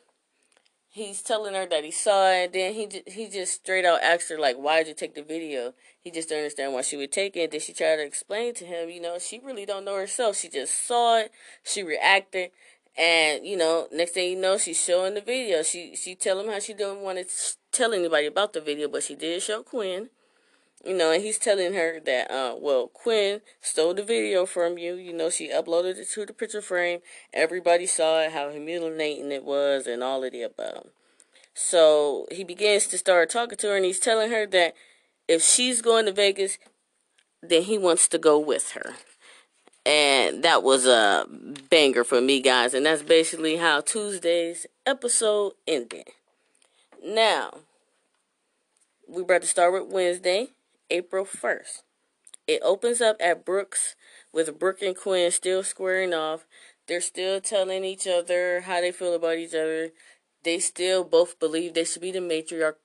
He's 0.92 1.22
telling 1.22 1.54
her 1.54 1.66
that 1.66 1.84
he 1.84 1.92
saw 1.92 2.32
it, 2.32 2.52
then 2.52 2.74
he 2.74 2.88
he 3.06 3.28
just 3.28 3.54
straight 3.54 3.84
out 3.84 4.02
asked 4.02 4.28
her 4.28 4.38
like, 4.40 4.56
"Why 4.56 4.78
did 4.78 4.88
you 4.88 4.94
take 4.94 5.14
the 5.14 5.22
video?" 5.22 5.72
He 6.00 6.10
just 6.10 6.28
didn't 6.28 6.40
understand 6.40 6.72
why 6.72 6.82
she 6.82 6.96
would 6.96 7.12
take 7.12 7.36
it. 7.36 7.52
Then 7.52 7.60
she 7.60 7.72
tried 7.72 7.96
to 7.96 8.04
explain 8.04 8.54
to 8.54 8.64
him, 8.66 8.90
you 8.90 9.00
know, 9.00 9.16
she 9.20 9.38
really 9.38 9.64
don't 9.64 9.84
know 9.84 9.94
herself. 9.94 10.36
She 10.36 10.48
just 10.48 10.74
saw 10.84 11.18
it, 11.18 11.30
she 11.62 11.84
reacted, 11.84 12.50
and 12.96 13.46
you 13.46 13.56
know, 13.56 13.86
next 13.92 14.12
thing 14.12 14.30
you 14.32 14.40
know, 14.40 14.58
she's 14.58 14.82
showing 14.82 15.14
the 15.14 15.20
video. 15.20 15.62
She 15.62 15.94
she 15.94 16.16
tell 16.16 16.40
him 16.40 16.48
how 16.48 16.58
she 16.58 16.74
didn't 16.74 17.02
want 17.02 17.18
to 17.18 17.26
tell 17.70 17.94
anybody 17.94 18.26
about 18.26 18.52
the 18.52 18.60
video, 18.60 18.88
but 18.88 19.04
she 19.04 19.14
did 19.14 19.42
show 19.42 19.62
Quinn. 19.62 20.10
You 20.84 20.94
know, 20.94 21.12
and 21.12 21.22
he's 21.22 21.38
telling 21.38 21.74
her 21.74 22.00
that, 22.00 22.30
uh, 22.30 22.56
well, 22.58 22.88
Quinn 22.88 23.42
stole 23.60 23.92
the 23.92 24.02
video 24.02 24.46
from 24.46 24.78
you. 24.78 24.94
You 24.94 25.12
know, 25.12 25.28
she 25.28 25.50
uploaded 25.50 25.98
it 25.98 26.08
to 26.12 26.24
the 26.24 26.32
picture 26.32 26.62
frame. 26.62 27.00
Everybody 27.34 27.86
saw 27.86 28.20
it, 28.22 28.32
how 28.32 28.48
humiliating 28.50 29.30
it 29.30 29.44
was, 29.44 29.86
and 29.86 30.02
all 30.02 30.24
of 30.24 30.32
the 30.32 30.42
above. 30.42 30.86
So 31.52 32.26
he 32.30 32.44
begins 32.44 32.86
to 32.88 32.98
start 32.98 33.28
talking 33.28 33.58
to 33.58 33.68
her, 33.68 33.76
and 33.76 33.84
he's 33.84 34.00
telling 34.00 34.30
her 34.30 34.46
that 34.46 34.74
if 35.28 35.42
she's 35.42 35.82
going 35.82 36.06
to 36.06 36.12
Vegas, 36.12 36.56
then 37.42 37.62
he 37.62 37.76
wants 37.76 38.08
to 38.08 38.18
go 38.18 38.38
with 38.38 38.70
her. 38.70 38.94
And 39.84 40.42
that 40.42 40.62
was 40.62 40.86
a 40.86 41.26
banger 41.68 42.04
for 42.04 42.20
me, 42.20 42.40
guys. 42.40 42.74
And 42.74 42.86
that's 42.86 43.02
basically 43.02 43.56
how 43.56 43.80
Tuesday's 43.80 44.66
episode 44.86 45.52
ended. 45.66 46.04
Now, 47.04 47.58
we're 49.06 49.22
about 49.22 49.42
to 49.42 49.48
start 49.48 49.72
with 49.72 49.92
Wednesday. 49.92 50.48
April 50.90 51.24
1st. 51.24 51.82
It 52.46 52.62
opens 52.64 53.00
up 53.00 53.16
at 53.20 53.44
Brooks 53.44 53.94
with 54.32 54.58
Brooke 54.58 54.82
and 54.82 54.96
Quinn 54.96 55.30
still 55.30 55.62
squaring 55.62 56.12
off. 56.12 56.46
They're 56.88 57.00
still 57.00 57.40
telling 57.40 57.84
each 57.84 58.06
other 58.06 58.62
how 58.62 58.80
they 58.80 58.90
feel 58.90 59.14
about 59.14 59.38
each 59.38 59.54
other. 59.54 59.90
They 60.42 60.58
still 60.58 61.04
both 61.04 61.38
believe 61.38 61.74
they 61.74 61.84
should 61.84 62.02
be 62.02 62.10
the 62.10 62.18
matriarch 62.18 62.76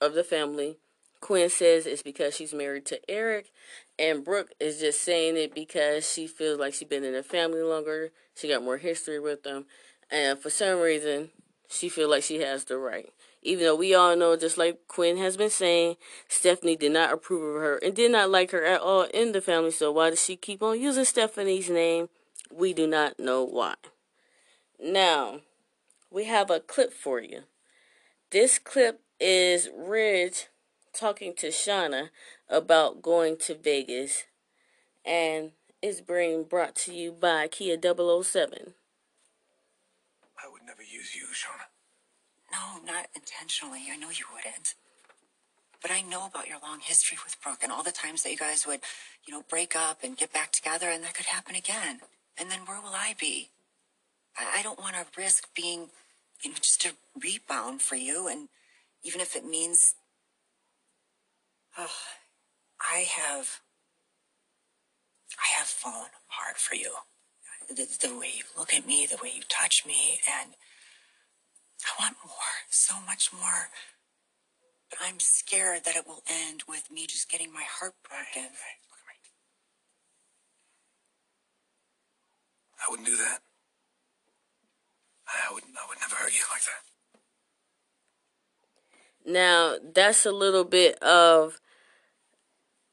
of 0.00 0.14
the 0.14 0.24
family. 0.24 0.78
Quinn 1.20 1.48
says 1.48 1.86
it's 1.86 2.02
because 2.02 2.36
she's 2.36 2.52
married 2.52 2.84
to 2.84 3.00
Eric, 3.10 3.50
and 3.98 4.22
Brooke 4.22 4.50
is 4.60 4.80
just 4.80 5.00
saying 5.00 5.38
it 5.38 5.54
because 5.54 6.10
she 6.12 6.26
feels 6.26 6.58
like 6.58 6.74
she's 6.74 6.86
been 6.86 7.02
in 7.02 7.14
the 7.14 7.22
family 7.22 7.62
longer. 7.62 8.10
She 8.36 8.48
got 8.48 8.62
more 8.62 8.76
history 8.76 9.18
with 9.18 9.42
them, 9.42 9.64
and 10.10 10.38
for 10.38 10.50
some 10.50 10.80
reason, 10.80 11.30
she 11.66 11.88
feels 11.88 12.10
like 12.10 12.24
she 12.24 12.40
has 12.40 12.64
the 12.64 12.76
right. 12.76 13.10
Even 13.46 13.64
though 13.64 13.76
we 13.76 13.94
all 13.94 14.16
know, 14.16 14.36
just 14.36 14.56
like 14.56 14.88
Quinn 14.88 15.18
has 15.18 15.36
been 15.36 15.50
saying, 15.50 15.96
Stephanie 16.28 16.76
did 16.76 16.92
not 16.92 17.12
approve 17.12 17.56
of 17.56 17.60
her 17.60 17.76
and 17.76 17.94
did 17.94 18.10
not 18.10 18.30
like 18.30 18.50
her 18.52 18.64
at 18.64 18.80
all 18.80 19.02
in 19.12 19.32
the 19.32 19.42
family. 19.42 19.70
So 19.70 19.92
why 19.92 20.10
does 20.10 20.24
she 20.24 20.34
keep 20.34 20.62
on 20.62 20.80
using 20.80 21.04
Stephanie's 21.04 21.68
name? 21.68 22.08
We 22.50 22.72
do 22.72 22.86
not 22.86 23.20
know 23.20 23.44
why. 23.44 23.74
Now, 24.82 25.40
we 26.10 26.24
have 26.24 26.50
a 26.50 26.58
clip 26.58 26.94
for 26.94 27.20
you. 27.20 27.42
This 28.30 28.58
clip 28.58 29.02
is 29.20 29.68
Ridge 29.76 30.46
talking 30.94 31.34
to 31.34 31.48
Shauna 31.48 32.08
about 32.48 33.02
going 33.02 33.36
to 33.38 33.54
Vegas 33.54 34.24
and 35.04 35.50
is 35.82 36.00
being 36.00 36.44
brought 36.44 36.74
to 36.76 36.94
you 36.94 37.12
by 37.12 37.48
Kia 37.48 37.76
007. 37.78 38.74
I 40.42 40.48
would 40.50 40.62
never 40.66 40.82
use 40.82 41.14
you, 41.14 41.26
Shauna. 41.26 41.73
No, 42.54 42.80
not 42.86 43.06
intentionally. 43.16 43.82
I 43.90 43.96
know 43.96 44.10
you 44.10 44.26
wouldn't. 44.32 44.74
But 45.82 45.90
I 45.90 46.02
know 46.02 46.26
about 46.26 46.48
your 46.48 46.58
long 46.62 46.78
history 46.80 47.18
with 47.24 47.36
Brooke 47.42 47.62
and 47.62 47.72
all 47.72 47.82
the 47.82 47.90
times 47.90 48.22
that 48.22 48.30
you 48.30 48.38
guys 48.38 48.66
would, 48.66 48.80
you 49.26 49.34
know, 49.34 49.42
break 49.50 49.74
up 49.76 49.98
and 50.04 50.16
get 50.16 50.32
back 50.32 50.52
together, 50.52 50.88
and 50.88 51.02
that 51.02 51.14
could 51.14 51.26
happen 51.26 51.56
again. 51.56 52.00
And 52.38 52.50
then 52.50 52.60
where 52.60 52.80
will 52.80 52.94
I 52.94 53.14
be? 53.18 53.50
I, 54.38 54.60
I 54.60 54.62
don't 54.62 54.78
want 54.78 54.94
to 54.94 55.20
risk 55.20 55.48
being, 55.54 55.88
you 56.42 56.50
know, 56.50 56.56
just 56.56 56.86
a 56.86 56.92
rebound 57.20 57.82
for 57.82 57.96
you. 57.96 58.28
And 58.28 58.48
even 59.02 59.20
if 59.20 59.34
it 59.36 59.44
means, 59.44 59.94
oh, 61.76 61.90
I 62.80 63.00
have, 63.00 63.60
I 65.38 65.58
have 65.58 65.66
fallen 65.66 66.10
hard 66.28 66.56
for 66.56 66.76
you. 66.76 66.92
The, 67.68 67.86
the 68.00 68.16
way 68.18 68.30
you 68.36 68.44
look 68.56 68.72
at 68.72 68.86
me, 68.86 69.06
the 69.06 69.18
way 69.22 69.32
you 69.34 69.42
touch 69.48 69.84
me, 69.86 70.20
and 70.40 70.52
I 71.84 72.02
want 72.02 72.16
more, 72.24 72.56
so 72.70 72.94
much 73.06 73.32
more. 73.32 73.68
But 74.90 74.98
I'm 75.02 75.20
scared 75.20 75.84
that 75.84 75.96
it 75.96 76.06
will 76.06 76.22
end 76.28 76.64
with 76.68 76.90
me 76.90 77.06
just 77.06 77.30
getting 77.30 77.52
my 77.52 77.64
heart 77.64 77.94
broken. 78.08 78.26
Hey, 78.34 78.48
hey, 78.48 78.76
look 78.88 79.00
at 79.00 79.08
me. 79.08 79.16
I 82.78 82.90
wouldn't 82.90 83.08
do 83.08 83.16
that. 83.16 83.40
I 85.26 85.52
would, 85.52 85.64
I 85.64 85.88
would 85.88 86.00
never 86.00 86.16
hurt 86.16 86.32
you 86.32 86.44
like 86.52 86.62
that. 86.62 86.84
Now, 89.26 89.76
that's 89.94 90.26
a 90.26 90.32
little 90.32 90.64
bit 90.64 90.98
of 91.02 91.60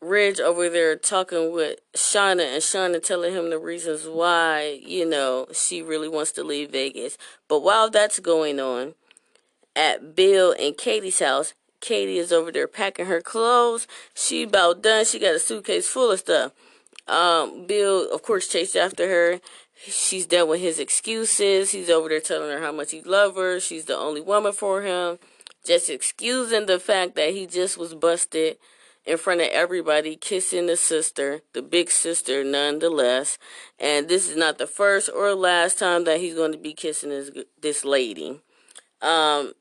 Ridge 0.01 0.39
over 0.39 0.67
there 0.67 0.95
talking 0.95 1.51
with 1.51 1.79
Shauna 1.93 2.55
and 2.55 2.63
Shauna 2.63 3.03
telling 3.03 3.35
him 3.35 3.51
the 3.51 3.59
reasons 3.59 4.07
why, 4.07 4.81
you 4.83 5.05
know, 5.07 5.45
she 5.53 5.83
really 5.83 6.09
wants 6.09 6.31
to 6.33 6.43
leave 6.43 6.71
Vegas. 6.71 7.19
But 7.47 7.61
while 7.61 7.87
that's 7.87 8.19
going 8.19 8.59
on, 8.59 8.95
at 9.75 10.15
Bill 10.15 10.55
and 10.59 10.75
Katie's 10.75 11.19
house, 11.19 11.53
Katie 11.81 12.17
is 12.17 12.31
over 12.31 12.51
there 12.51 12.67
packing 12.67 13.05
her 13.05 13.21
clothes. 13.21 13.87
She 14.15 14.43
about 14.43 14.81
done. 14.81 15.05
She 15.05 15.19
got 15.19 15.35
a 15.35 15.39
suitcase 15.39 15.87
full 15.87 16.11
of 16.11 16.19
stuff. 16.19 16.51
Um, 17.07 17.67
Bill, 17.67 18.11
of 18.11 18.23
course, 18.23 18.47
chased 18.47 18.75
after 18.75 19.07
her. 19.07 19.39
She's 19.75 20.25
done 20.25 20.49
with 20.49 20.61
his 20.61 20.79
excuses. 20.79 21.71
He's 21.71 21.89
over 21.91 22.09
there 22.09 22.19
telling 22.19 22.49
her 22.49 22.59
how 22.59 22.71
much 22.71 22.91
he 22.91 23.01
loves 23.01 23.37
her. 23.37 23.59
She's 23.59 23.85
the 23.85 23.97
only 23.97 24.21
woman 24.21 24.51
for 24.51 24.81
him. 24.81 25.19
Just 25.63 25.91
excusing 25.91 26.65
the 26.65 26.79
fact 26.79 27.15
that 27.15 27.33
he 27.33 27.45
just 27.45 27.77
was 27.77 27.93
busted 27.93 28.57
in 29.05 29.17
front 29.17 29.41
of 29.41 29.47
everybody 29.47 30.15
kissing 30.15 30.67
the 30.67 30.77
sister, 30.77 31.41
the 31.53 31.61
big 31.61 31.89
sister 31.89 32.43
nonetheless. 32.43 33.37
And 33.79 34.07
this 34.07 34.29
is 34.29 34.37
not 34.37 34.57
the 34.57 34.67
first 34.67 35.09
or 35.13 35.33
last 35.33 35.79
time 35.79 36.03
that 36.05 36.19
he's 36.19 36.35
going 36.35 36.51
to 36.51 36.57
be 36.57 36.73
kissing 36.73 37.09
this, 37.09 37.31
this 37.61 37.83
lady. 37.83 38.41
Um, 39.01 39.53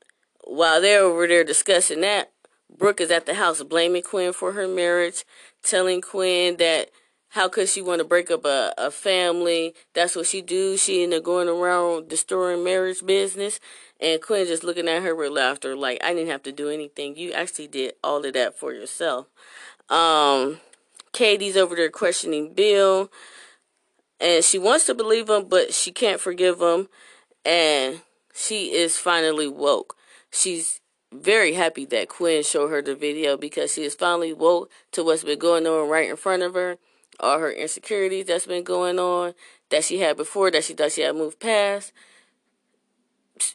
while 0.45 0.81
they're 0.81 1.03
over 1.03 1.27
there 1.27 1.45
discussing 1.45 2.03
that, 2.03 2.33
Brooke 2.77 3.01
is 3.01 3.11
at 3.11 3.27
the 3.27 3.35
house 3.35 3.63
blaming 3.63 4.03
Quinn 4.03 4.33
for 4.33 4.53
her 4.53 4.69
marriage, 4.69 5.25
telling 5.63 6.01
Quinn 6.01 6.57
that 6.59 6.91
how 7.31 7.49
could 7.49 7.69
she 7.69 7.83
want 7.83 8.01
to 8.01 8.05
break 8.05 8.31
up 8.31 8.45
a, 8.45 8.73
a 8.79 8.91
family? 8.91 9.75
That's 9.95 10.15
what 10.17 10.27
she 10.27 10.43
do. 10.43 10.77
She 10.77 11.03
ended 11.03 11.21
up 11.21 11.25
going 11.25 11.49
around 11.49 12.09
destroying 12.09 12.63
marriage 12.65 13.05
business. 13.05 13.59
And 14.01 14.23
Quinn 14.23 14.47
just 14.47 14.65
looking 14.65 14.89
at 14.89 15.03
her 15.03 15.15
with 15.15 15.33
laughter, 15.33 15.77
like, 15.77 16.03
I 16.03 16.15
didn't 16.15 16.31
have 16.31 16.43
to 16.45 16.53
do 16.53 16.69
anything. 16.71 17.17
You 17.17 17.33
actually 17.33 17.69
did 17.69 17.95
all 18.03 18.25
of 18.25 18.33
that 18.35 18.59
for 18.59 18.73
yourself. 18.73 19.27
Um, 19.89 20.61
Katie's 21.13 21.57
over 21.57 21.77
there 21.77 21.91
questioning 21.91 22.55
Bill. 22.55 23.11
and 24.21 24.45
she 24.45 24.59
wants 24.59 24.87
to 24.87 24.95
believe 24.95 25.29
him, 25.29 25.47
but 25.49 25.73
she 25.73 25.91
can't 25.91 26.21
forgive 26.21 26.61
him, 26.61 26.89
and 27.45 28.03
she 28.35 28.73
is 28.73 28.99
finally 28.99 29.49
woke. 29.49 29.97
She's 30.31 30.81
very 31.13 31.55
happy 31.55 31.85
that 31.87 32.09
Quinn 32.09 32.43
showed 32.43 32.69
her 32.69 32.83
the 32.83 32.95
video 32.95 33.37
because 33.37 33.73
she 33.73 33.83
is 33.83 33.95
finally 33.95 34.33
woke 34.33 34.71
to 34.93 35.03
what's 35.03 35.25
been 35.25 35.39
going 35.39 35.67
on 35.67 35.89
right 35.89 36.09
in 36.09 36.17
front 36.17 36.43
of 36.43 36.55
her, 36.55 36.77
all 37.21 37.39
her 37.39 37.51
insecurities 37.51 38.27
that's 38.27 38.47
been 38.47 38.65
going 38.65 38.99
on 38.99 39.35
that 39.71 39.85
she 39.85 39.99
had 39.99 40.17
before 40.17 40.51
that 40.51 40.65
she 40.65 40.75
thought 40.75 40.93
she 40.93 41.03
had 41.03 41.17
moved 41.17 41.41
past. 41.41 41.93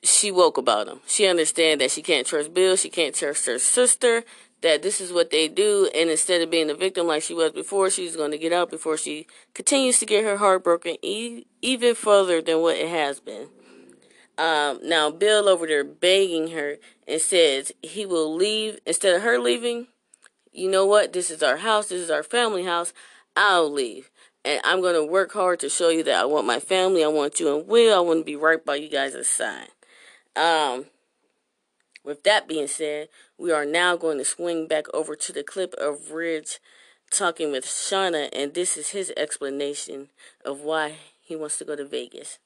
She 0.04 0.32
woke 0.32 0.58
about 0.58 0.88
them. 0.88 1.02
She 1.06 1.28
understands 1.28 1.82
that 1.82 1.92
she 1.92 2.02
can't 2.02 2.26
trust 2.26 2.54
Bill, 2.54 2.76
she 2.76 2.90
can't 2.90 3.14
trust 3.14 3.46
her 3.46 3.60
sister, 3.60 4.24
that 4.62 4.82
this 4.82 5.00
is 5.00 5.14
what 5.14 5.30
they 5.30 5.48
do, 5.48 5.90
and 5.94 6.10
instead 6.10 6.42
of 6.42 6.50
being 6.50 6.72
a 6.72 6.74
victim 6.74 7.06
like 7.06 7.22
she 7.22 7.36
was 7.36 7.52
before, 7.52 7.90
she's 7.92 8.16
going 8.16 8.32
to 8.32 8.38
get 8.38 8.52
out 8.52 8.72
before 8.72 8.98
she 8.98 9.28
continues 9.54 10.00
to 10.00 10.08
get 10.08 10.24
her 10.24 10.38
heart 10.38 10.64
broken 10.64 10.98
e- 11.04 11.46
even 11.62 11.94
further 11.94 12.42
than 12.42 12.62
what 12.62 12.78
it 12.78 12.90
has 12.90 13.20
been. 13.20 13.48
Um, 14.38 14.80
now, 14.84 15.12
Bill 15.12 15.48
over 15.48 15.68
there 15.68 15.84
begging 15.84 16.50
her 16.50 16.78
and 17.08 17.22
says 17.22 17.72
he 17.82 18.06
will 18.06 18.34
leave 18.34 18.80
instead 18.86 19.16
of 19.16 19.22
her 19.22 19.40
leaving. 19.40 19.88
You 20.52 20.70
know 20.70 20.86
what? 20.86 21.14
This 21.14 21.30
is 21.30 21.44
our 21.44 21.58
house. 21.58 21.88
This 21.88 22.02
is 22.02 22.12
our 22.12 22.24
family 22.24 22.64
house. 22.64 22.94
I'll 23.36 23.72
leave. 23.72 24.10
And 24.44 24.62
I'm 24.64 24.82
going 24.82 24.96
to 24.96 25.04
work 25.04 25.34
hard 25.34 25.60
to 25.62 25.70
show 25.70 25.90
you 25.90 26.04
that 26.04 26.22
I 26.22 26.26
want 26.26 26.46
my 26.46 26.60
family. 26.60 27.04
I 27.04 27.08
want 27.08 27.40
you 27.40 27.56
and 27.56 27.68
Will. 27.68 27.96
I 27.96 28.00
want 28.00 28.20
to 28.20 28.26
be 28.26 28.36
right 28.36 28.64
by 28.64 28.76
you 28.76 28.90
guys' 28.90 29.28
side. 29.28 29.70
Um, 30.36 30.86
with 32.04 32.24
that 32.24 32.48
being 32.48 32.68
said, 32.68 33.10
we 33.38 33.52
are 33.52 33.66
now 33.66 33.98
going 33.98 34.20
to 34.20 34.26
swing 34.26 34.68
back 34.68 34.86
over 34.94 35.16
to 35.16 35.34
the 35.34 35.44
clip 35.44 35.74
of 35.76 36.12
Ridge 36.12 36.60
talking 37.10 37.52
with 37.52 37.66
Shauna, 37.66 38.30
and 38.34 38.54
this 38.54 38.78
is 38.78 38.90
his 38.90 39.12
explanation 39.16 40.10
of 40.44 40.62
why 40.62 40.96
he 41.22 41.36
wants 41.36 41.58
to 41.58 41.66
go 41.66 41.76
to 41.76 41.86
Vegas. 41.86 42.40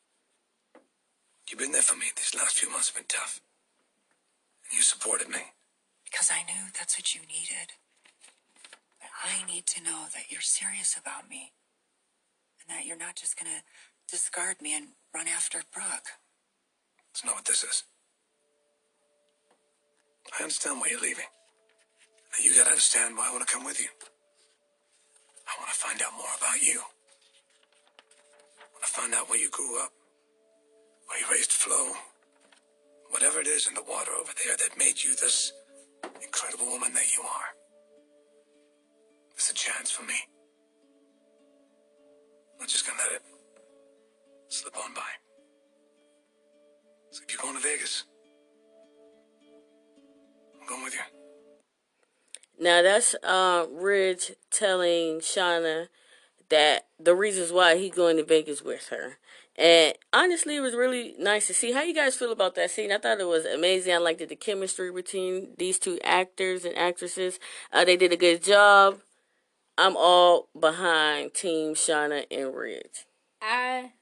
You've 1.50 1.60
been 1.60 1.72
there 1.72 1.81
for 1.81 1.96
me. 1.96 2.05
These 2.15 2.36
last 2.36 2.60
few 2.60 2.69
months 2.69 2.89
have 2.89 2.96
been 2.96 3.05
tough. 3.08 3.41
And 4.69 4.77
you 4.77 4.84
supported 4.84 5.29
me. 5.29 5.39
Because 6.05 6.31
I 6.31 6.43
knew 6.43 6.69
that's 6.77 6.98
what 6.98 7.13
you 7.13 7.22
needed. 7.22 7.74
I 9.39 9.46
need 9.48 9.65
to 9.67 9.84
know 9.84 10.05
that 10.13 10.29
you're 10.29 10.41
serious 10.41 11.00
about 11.00 11.29
me. 11.29 11.53
And 12.60 12.75
that 12.75 12.86
you're 12.86 12.98
not 12.98 13.15
just 13.15 13.38
gonna 13.39 13.63
discard 14.10 14.62
me 14.62 14.75
and 14.75 14.88
run 15.15 15.27
after 15.27 15.62
Brooke. 15.74 16.19
That's 17.08 17.24
not 17.24 17.36
what 17.36 17.46
this 17.46 17.63
is. 17.63 17.84
I 20.38 20.43
understand 20.43 20.79
why 20.79 20.88
you're 20.91 21.00
leaving. 21.00 21.29
Now 22.31 22.43
you 22.43 22.53
gotta 22.55 22.72
understand 22.72 23.15
why 23.15 23.29
I 23.29 23.31
want 23.31 23.48
to 23.48 23.53
come 23.53 23.63
with 23.63 23.79
you. 23.79 23.88
I 25.48 25.55
want 25.58 25.72
to 25.72 25.79
find 25.79 26.01
out 26.01 26.13
more 26.13 26.36
about 26.38 26.62
you. 26.62 26.81
I 28.60 28.65
want 28.74 28.84
to 28.84 28.91
find 28.91 29.13
out 29.13 29.29
where 29.29 29.39
you 29.39 29.50
grew 29.50 29.81
up, 29.81 29.91
where 31.08 31.19
you 31.19 31.25
raised 31.31 31.53
Flo, 31.53 31.93
whatever 33.10 33.39
it 33.39 33.48
is 33.48 33.67
in 33.67 33.74
the 33.74 33.84
water 33.88 34.12
over 34.19 34.31
there 34.46 34.58
that 34.58 34.77
made 34.77 35.01
you 35.01 35.15
this 35.15 35.53
incredible 36.22 36.67
woman 36.67 36.93
that 36.93 37.15
you 37.15 37.24
are. 37.24 37.59
It's 39.39 39.51
a 39.51 39.53
chance 39.53 39.89
for 39.89 40.03
me. 40.03 40.15
I'm 42.60 42.67
just 42.67 42.86
gonna 42.86 43.00
let 43.01 43.13
it 43.13 43.22
slip 44.50 44.75
on 44.75 44.93
by. 44.93 45.01
So 47.12 47.24
if 47.25 47.31
you're 47.34 47.41
going 47.41 47.55
to 47.55 47.62
Vegas, 47.62 48.03
I'm 50.60 50.67
going 50.67 50.84
with 50.84 50.93
you. 50.93 51.00
Now 52.60 52.81
that's 52.81 53.15
uh, 53.24 53.67
Ridge 53.72 54.34
telling 54.51 55.22
Shauna 55.22 55.88
that 56.50 56.88
the 57.00 57.15
reasons 57.15 57.53
why 57.53 57.77
he's 57.77 57.96
going 57.96 58.17
to 58.17 58.25
Vegas 58.25 58.62
with 58.62 58.89
her. 58.89 59.19
And 59.55 59.93
honestly, 60.12 60.58
it 60.58 60.62
was 60.62 60.75
really 60.75 61.15
nice 61.17 61.48
to 61.48 61.53
see. 61.53 61.72
How 61.72 61.84
you 61.84 61.96
guys 61.96 62.17
feel 62.17 62.34
about 62.34 62.55
that 62.55 62.72
scene? 62.72 62.91
I 62.91 62.98
thought 62.98 63.22
it 63.22 63.27
was 63.27 63.46
amazing. 63.46 63.93
I 63.93 64.00
liked 64.00 64.27
the 64.27 64.36
chemistry 64.36 64.91
between 64.91 65.53
these 65.58 65.79
two 65.79 65.98
actors 66.03 66.65
and 66.65 66.77
actresses. 66.77 67.39
Uh, 67.72 67.86
they 67.86 67.96
did 67.96 68.12
a 68.12 68.17
good 68.17 68.43
job. 68.43 68.99
I'm 69.80 69.96
all 69.96 70.50
behind 70.60 71.34
Team 71.34 71.74
Shauna 71.74 72.26
and 72.30 72.54
Ridge. 72.54 73.06
I 73.42 73.94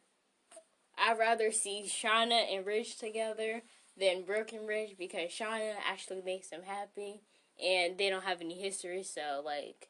I'd 0.98 1.20
rather 1.20 1.52
see 1.52 1.86
Shauna 1.88 2.52
and 2.52 2.66
Ridge 2.66 2.98
together 2.98 3.62
than 3.96 4.24
Brooke 4.24 4.54
and 4.54 4.68
Ridge 4.68 4.96
because 4.98 5.30
Shauna 5.30 5.76
actually 5.88 6.24
makes 6.24 6.48
them 6.50 6.64
happy 6.66 7.22
and 7.64 7.96
they 7.96 8.10
don't 8.10 8.24
have 8.24 8.42
any 8.42 8.60
history, 8.60 9.04
so 9.04 9.44
like 9.46 9.90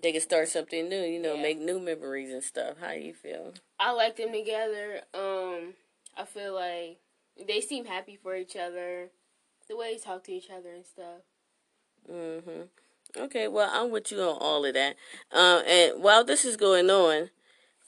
They 0.00 0.12
can 0.12 0.22
start 0.22 0.48
something 0.48 0.88
new, 0.88 1.02
you 1.02 1.20
know, 1.20 1.34
Yeah. 1.34 1.42
make 1.42 1.58
new 1.58 1.78
memories 1.78 2.32
and 2.32 2.42
stuff. 2.42 2.78
How 2.80 2.92
you 2.92 3.12
feel? 3.12 3.52
I 3.78 3.90
like 3.92 4.16
them 4.16 4.32
together. 4.32 5.02
Um 5.12 5.74
I 6.16 6.24
feel 6.24 6.54
like 6.54 7.00
they 7.46 7.60
seem 7.60 7.84
happy 7.84 8.16
for 8.16 8.34
each 8.34 8.56
other. 8.56 9.10
The 9.68 9.76
way 9.76 9.92
they 9.92 9.98
talk 10.00 10.24
to 10.24 10.32
each 10.32 10.48
other 10.48 10.70
and 10.72 10.86
stuff. 10.86 11.20
hmm 12.06 12.62
Okay, 13.16 13.48
well, 13.48 13.70
I'm 13.72 13.90
with 13.90 14.12
you 14.12 14.20
on 14.20 14.36
all 14.38 14.64
of 14.64 14.74
that. 14.74 14.96
Um, 15.32 15.62
and 15.66 16.02
while 16.02 16.24
this 16.24 16.44
is 16.44 16.56
going 16.56 16.90
on, 16.90 17.30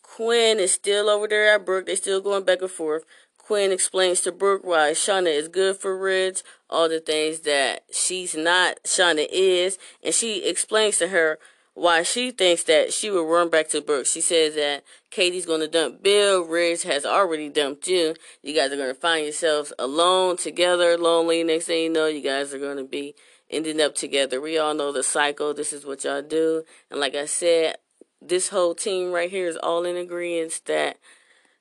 Quinn 0.03 0.59
is 0.59 0.73
still 0.73 1.09
over 1.09 1.29
there 1.29 1.55
at 1.55 1.65
Brooke. 1.65 1.87
They're 1.87 1.97
still 1.97 2.21
going 2.21 2.45
back 2.45 2.63
and 2.63 2.71
forth. 2.71 3.05
Quinn 3.37 3.73
explains 3.73 4.21
to 4.23 4.33
Brooke 4.33 4.65
why 4.65 4.93
Shauna 4.93 5.27
is 5.27 5.49
good 5.49 5.77
for 5.77 5.97
Ridge, 5.97 6.43
all 6.71 6.89
the 6.89 7.01
things 7.01 7.41
that 7.41 7.83
she's 7.93 8.35
not, 8.35 8.83
Shauna 8.85 9.27
is, 9.31 9.77
and 10.03 10.15
she 10.15 10.49
explains 10.49 10.99
to 10.99 11.09
her 11.09 11.39
why 11.75 12.03
she 12.03 12.31
thinks 12.31 12.65
that 12.65 12.93
she 12.93 13.11
will 13.11 13.27
run 13.27 13.49
back 13.49 13.69
to 13.71 13.81
Brooke. 13.81 14.07
She 14.07 14.21
says 14.21 14.55
that 14.55 14.85
Katie's 15.11 15.47
going 15.47 15.61
to 15.61 15.69
dump 15.69 16.03
Bill. 16.03 16.45
Ridge 16.45 16.83
has 16.85 17.05
already 17.05 17.49
dumped 17.49 17.89
you. 17.89 18.15
You 18.43 18.55
guys 18.55 18.73
are 18.73 18.77
going 18.77 18.95
to 18.95 19.01
find 19.01 19.25
yourselves 19.25 19.73
alone, 19.79 20.37
together, 20.37 20.97
lonely. 20.97 21.43
Next 21.43 21.67
thing 21.67 21.85
you 21.85 21.93
know, 21.93 22.07
you 22.07 22.23
guys 22.23 22.55
are 22.55 22.59
going 22.59 22.77
to 22.77 22.85
be 22.85 23.15
ending 23.51 23.81
up 23.81 23.95
together. 23.95 24.41
We 24.41 24.59
all 24.59 24.75
know 24.75 24.93
the 24.93 25.03
cycle. 25.03 25.53
This 25.53 25.73
is 25.73 25.85
what 25.85 26.05
y'all 26.05 26.23
do. 26.23 26.65
And 26.91 27.01
like 27.01 27.15
I 27.15 27.27
said, 27.27 27.77
this 28.23 28.49
whole 28.49 28.75
team 28.75 29.13
right 29.13 29.31
here 29.31 29.47
is 29.47 29.57
all 29.57 29.85
in 29.85 29.97
agreement 29.97 30.61
that 30.67 30.97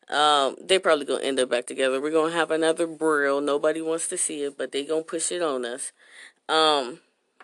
um, 0.10 0.56
they're 0.62 0.80
probably 0.80 1.06
gonna 1.06 1.24
end 1.24 1.40
up 1.40 1.50
back 1.50 1.68
together. 1.68 2.02
We're 2.02 2.12
gonna 2.12 2.34
have 2.34 2.52
another 2.52 2.88
Brill. 2.88 3.42
Nobody 3.42 3.82
wants 3.82 4.08
to 4.10 4.18
see 4.18 4.44
it, 4.44 4.58
but 4.58 4.72
they 4.72 4.84
gonna 4.84 5.04
push 5.04 5.32
it 5.32 5.42
on 5.42 5.66
us. 5.66 5.92
Um, 6.48 7.00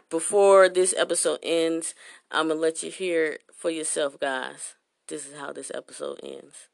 before 0.10 0.68
this 0.68 0.94
episode 0.98 1.40
ends, 1.44 1.94
I'm 2.32 2.48
gonna 2.48 2.60
let 2.60 2.82
you 2.82 2.90
hear 2.90 3.38
for 3.54 3.70
yourself, 3.70 4.20
guys. 4.20 4.76
This 5.08 5.28
is 5.28 5.38
how 5.38 5.54
this 5.54 5.72
episode 5.74 6.20
ends. 6.24 6.68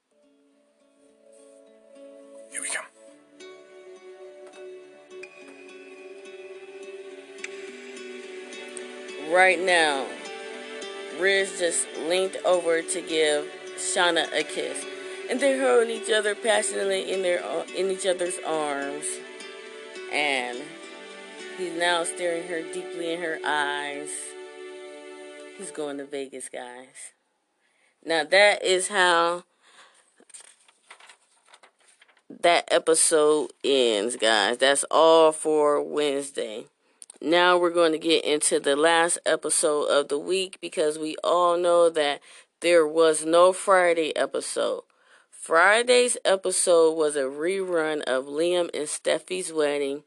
Here 2.51 2.61
we 2.61 2.69
come. 2.69 2.90
Right 9.31 9.59
now, 9.61 10.07
Riz 11.17 11.57
just 11.57 11.87
leaned 11.99 12.35
over 12.43 12.81
to 12.81 13.01
give 13.01 13.49
Shauna 13.77 14.27
a 14.37 14.43
kiss, 14.43 14.85
and 15.29 15.39
they're 15.39 15.61
holding 15.65 15.89
each 15.89 16.11
other 16.11 16.35
passionately 16.35 17.13
in 17.13 17.21
their 17.21 17.41
in 17.77 17.89
each 17.89 18.05
other's 18.05 18.37
arms, 18.45 19.05
and 20.11 20.57
he's 21.57 21.71
now 21.79 22.03
staring 22.03 22.45
her 22.49 22.61
deeply 22.73 23.13
in 23.13 23.21
her 23.21 23.39
eyes. 23.45 24.09
He's 25.57 25.71
going 25.71 25.97
to 25.99 26.05
Vegas, 26.05 26.49
guys. 26.49 27.13
Now 28.03 28.25
that 28.25 28.65
is 28.65 28.89
how 28.89 29.43
that 32.41 32.67
episode 32.69 33.51
ends, 33.63 34.17
guys. 34.17 34.57
That's 34.57 34.83
all 34.91 35.31
for 35.31 35.81
Wednesday. 35.81 36.65
Now 37.23 37.55
we're 37.55 37.69
going 37.69 37.91
to 37.91 37.99
get 37.99 38.25
into 38.25 38.59
the 38.59 38.75
last 38.75 39.19
episode 39.27 39.83
of 39.83 40.07
the 40.07 40.17
week 40.17 40.57
because 40.59 40.97
we 40.97 41.15
all 41.23 41.55
know 41.55 41.87
that 41.87 42.19
there 42.61 42.87
was 42.87 43.23
no 43.23 43.53
Friday 43.53 44.11
episode. 44.15 44.81
Friday's 45.29 46.17
episode 46.25 46.93
was 46.97 47.15
a 47.15 47.25
rerun 47.25 48.01
of 48.05 48.25
Liam 48.25 48.71
and 48.73 48.87
Steffy's 48.87 49.53
wedding. 49.53 50.01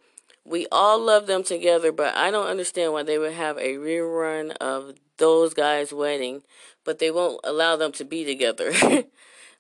We 0.45 0.67
all 0.73 0.99
love 0.99 1.29
them 1.29 1.45
together, 1.45 1.93
but 1.93 2.17
I 2.17 2.33
don't 2.33 2.49
understand 2.49 2.93
why 2.93 3.05
they 3.05 3.19
would 3.19 3.35
have 3.35 3.59
a 3.59 3.75
rerun 3.75 4.51
of 4.57 4.95
those 5.19 5.55
guys' 5.55 5.93
wedding, 5.93 6.43
but 6.83 6.99
they 6.99 7.13
won't 7.13 7.39
allow 7.45 7.77
them 7.77 7.93
to 7.93 8.05
be 8.05 8.25
together. 8.25 8.73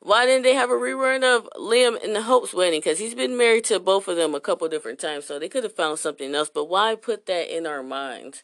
Why 0.04 0.26
didn't 0.26 0.42
they 0.42 0.52
have 0.52 0.68
a 0.68 0.74
rerun 0.74 1.24
of 1.24 1.48
Liam 1.56 1.96
and 2.04 2.14
the 2.14 2.20
Hope's 2.20 2.52
wedding? 2.52 2.80
Because 2.80 2.98
he's 2.98 3.14
been 3.14 3.38
married 3.38 3.64
to 3.64 3.80
both 3.80 4.06
of 4.06 4.16
them 4.16 4.34
a 4.34 4.40
couple 4.40 4.68
different 4.68 4.98
times, 4.98 5.24
so 5.24 5.38
they 5.38 5.48
could 5.48 5.64
have 5.64 5.74
found 5.74 5.98
something 5.98 6.34
else. 6.34 6.50
But 6.52 6.66
why 6.66 6.94
put 6.94 7.24
that 7.24 7.48
in 7.56 7.66
our 7.66 7.82
minds? 7.82 8.42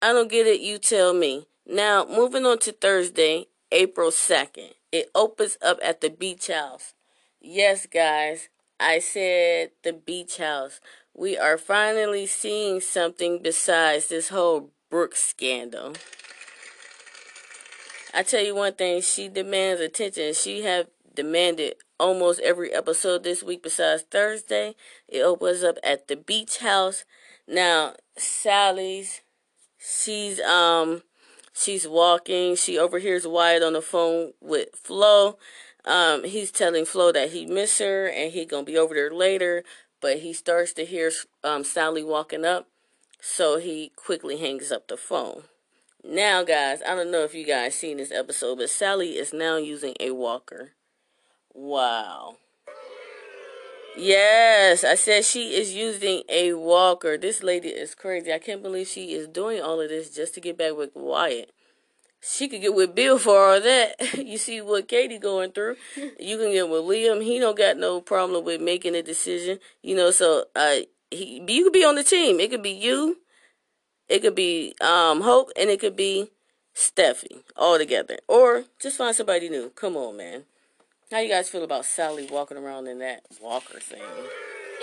I 0.00 0.12
don't 0.12 0.30
get 0.30 0.46
it. 0.46 0.60
You 0.60 0.78
tell 0.78 1.12
me. 1.12 1.48
Now, 1.66 2.06
moving 2.08 2.46
on 2.46 2.60
to 2.60 2.70
Thursday, 2.70 3.48
April 3.72 4.12
2nd. 4.12 4.74
It 4.92 5.10
opens 5.12 5.58
up 5.60 5.80
at 5.82 6.02
the 6.02 6.08
beach 6.08 6.46
house. 6.46 6.94
Yes, 7.40 7.86
guys, 7.86 8.48
I 8.78 9.00
said 9.00 9.72
the 9.82 9.92
beach 9.92 10.36
house. 10.36 10.80
We 11.12 11.36
are 11.36 11.58
finally 11.58 12.26
seeing 12.26 12.80
something 12.80 13.40
besides 13.42 14.06
this 14.06 14.28
whole 14.28 14.70
Brooks 14.88 15.20
scandal. 15.20 15.94
I 18.16 18.22
tell 18.22 18.42
you 18.42 18.54
one 18.54 18.72
thing, 18.72 19.02
she 19.02 19.28
demands 19.28 19.78
attention. 19.78 20.32
She 20.32 20.62
have 20.62 20.86
demanded 21.14 21.74
almost 22.00 22.40
every 22.40 22.72
episode 22.72 23.24
this 23.24 23.42
week 23.42 23.62
besides 23.62 24.04
Thursday. 24.10 24.74
It 25.06 25.20
opens 25.20 25.62
up 25.62 25.76
at 25.84 26.08
the 26.08 26.16
beach 26.16 26.58
house. 26.58 27.04
Now, 27.46 27.92
Sally's 28.16 29.20
she's 29.78 30.40
um 30.40 31.02
she's 31.52 31.86
walking. 31.86 32.56
She 32.56 32.78
overhears 32.78 33.26
Wyatt 33.26 33.62
on 33.62 33.74
the 33.74 33.82
phone 33.82 34.32
with 34.40 34.70
Flo. 34.74 35.36
Um, 35.84 36.24
he's 36.24 36.50
telling 36.50 36.86
Flo 36.86 37.12
that 37.12 37.32
he 37.32 37.44
miss 37.44 37.80
her 37.80 38.06
and 38.08 38.32
he 38.32 38.46
gonna 38.46 38.64
be 38.64 38.78
over 38.78 38.94
there 38.94 39.12
later. 39.12 39.62
But 40.00 40.20
he 40.20 40.32
starts 40.32 40.72
to 40.74 40.86
hear 40.86 41.12
um, 41.44 41.64
Sally 41.64 42.02
walking 42.02 42.46
up, 42.46 42.66
so 43.20 43.58
he 43.58 43.92
quickly 43.94 44.38
hangs 44.38 44.72
up 44.72 44.88
the 44.88 44.96
phone. 44.96 45.42
Now, 46.08 46.44
guys, 46.44 46.82
I 46.86 46.94
don't 46.94 47.10
know 47.10 47.24
if 47.24 47.34
you 47.34 47.44
guys 47.44 47.74
seen 47.74 47.96
this 47.96 48.12
episode, 48.12 48.58
but 48.58 48.70
Sally 48.70 49.18
is 49.18 49.32
now 49.32 49.56
using 49.56 49.94
a 49.98 50.12
walker. 50.12 50.72
Wow. 51.52 52.36
Yes, 53.96 54.84
I 54.84 54.94
said 54.94 55.24
she 55.24 55.56
is 55.56 55.74
using 55.74 56.22
a 56.28 56.52
walker. 56.52 57.18
This 57.18 57.42
lady 57.42 57.70
is 57.70 57.96
crazy. 57.96 58.32
I 58.32 58.38
can't 58.38 58.62
believe 58.62 58.86
she 58.86 59.14
is 59.14 59.26
doing 59.26 59.60
all 59.60 59.80
of 59.80 59.88
this 59.88 60.10
just 60.10 60.34
to 60.34 60.40
get 60.40 60.56
back 60.56 60.76
with 60.76 60.90
Wyatt. 60.94 61.50
She 62.20 62.46
could 62.46 62.60
get 62.60 62.74
with 62.74 62.94
Bill 62.94 63.18
for 63.18 63.38
all 63.38 63.60
that. 63.60 63.94
you 64.14 64.38
see 64.38 64.60
what 64.60 64.86
Katie 64.86 65.18
going 65.18 65.50
through. 65.52 65.76
You 66.20 66.38
can 66.38 66.52
get 66.52 66.68
with 66.68 66.82
Liam. 66.82 67.24
He 67.24 67.40
don't 67.40 67.58
got 67.58 67.78
no 67.78 68.00
problem 68.00 68.44
with 68.44 68.60
making 68.60 68.94
a 68.94 69.02
decision. 69.02 69.58
You 69.82 69.96
know, 69.96 70.10
so 70.12 70.44
uh, 70.54 70.76
he 71.10 71.42
you 71.48 71.64
could 71.64 71.72
be 71.72 71.84
on 71.84 71.96
the 71.96 72.04
team. 72.04 72.38
It 72.38 72.50
could 72.50 72.62
be 72.62 72.70
you, 72.70 73.18
it 74.08 74.20
could 74.20 74.34
be 74.34 74.74
um 74.80 75.22
Hope, 75.22 75.50
and 75.56 75.70
it 75.70 75.80
could 75.80 75.96
be 75.96 76.30
Steffy 76.74 77.42
all 77.56 77.78
together, 77.78 78.18
or 78.28 78.64
just 78.80 78.98
find 78.98 79.14
somebody 79.14 79.48
new. 79.48 79.70
Come 79.70 79.96
on, 79.96 80.16
man. 80.16 80.44
How 81.10 81.20
you 81.20 81.28
guys 81.28 81.48
feel 81.48 81.62
about 81.62 81.84
Sally 81.84 82.28
walking 82.30 82.56
around 82.56 82.88
in 82.88 82.98
that 82.98 83.22
walker 83.40 83.78
thing? 83.78 84.02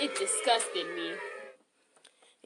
It 0.00 0.16
disgusted 0.18 0.86
me. 0.96 1.12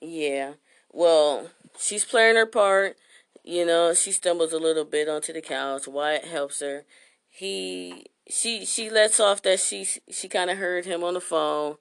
Yeah. 0.02 0.54
Well, 0.92 1.50
she's 1.78 2.04
playing 2.04 2.36
her 2.36 2.46
part. 2.46 2.96
You 3.44 3.64
know, 3.64 3.94
she 3.94 4.12
stumbles 4.12 4.52
a 4.52 4.58
little 4.58 4.84
bit 4.84 5.08
onto 5.08 5.32
the 5.32 5.40
couch. 5.40 5.86
Wyatt 5.86 6.24
helps 6.24 6.60
her. 6.60 6.84
He 7.28 8.06
she 8.28 8.64
she 8.66 8.90
lets 8.90 9.20
off 9.20 9.42
that 9.42 9.60
she 9.60 9.86
she 10.10 10.28
kind 10.28 10.50
of 10.50 10.58
heard 10.58 10.84
him 10.84 11.04
on 11.04 11.14
the 11.14 11.20
phone. 11.20 11.76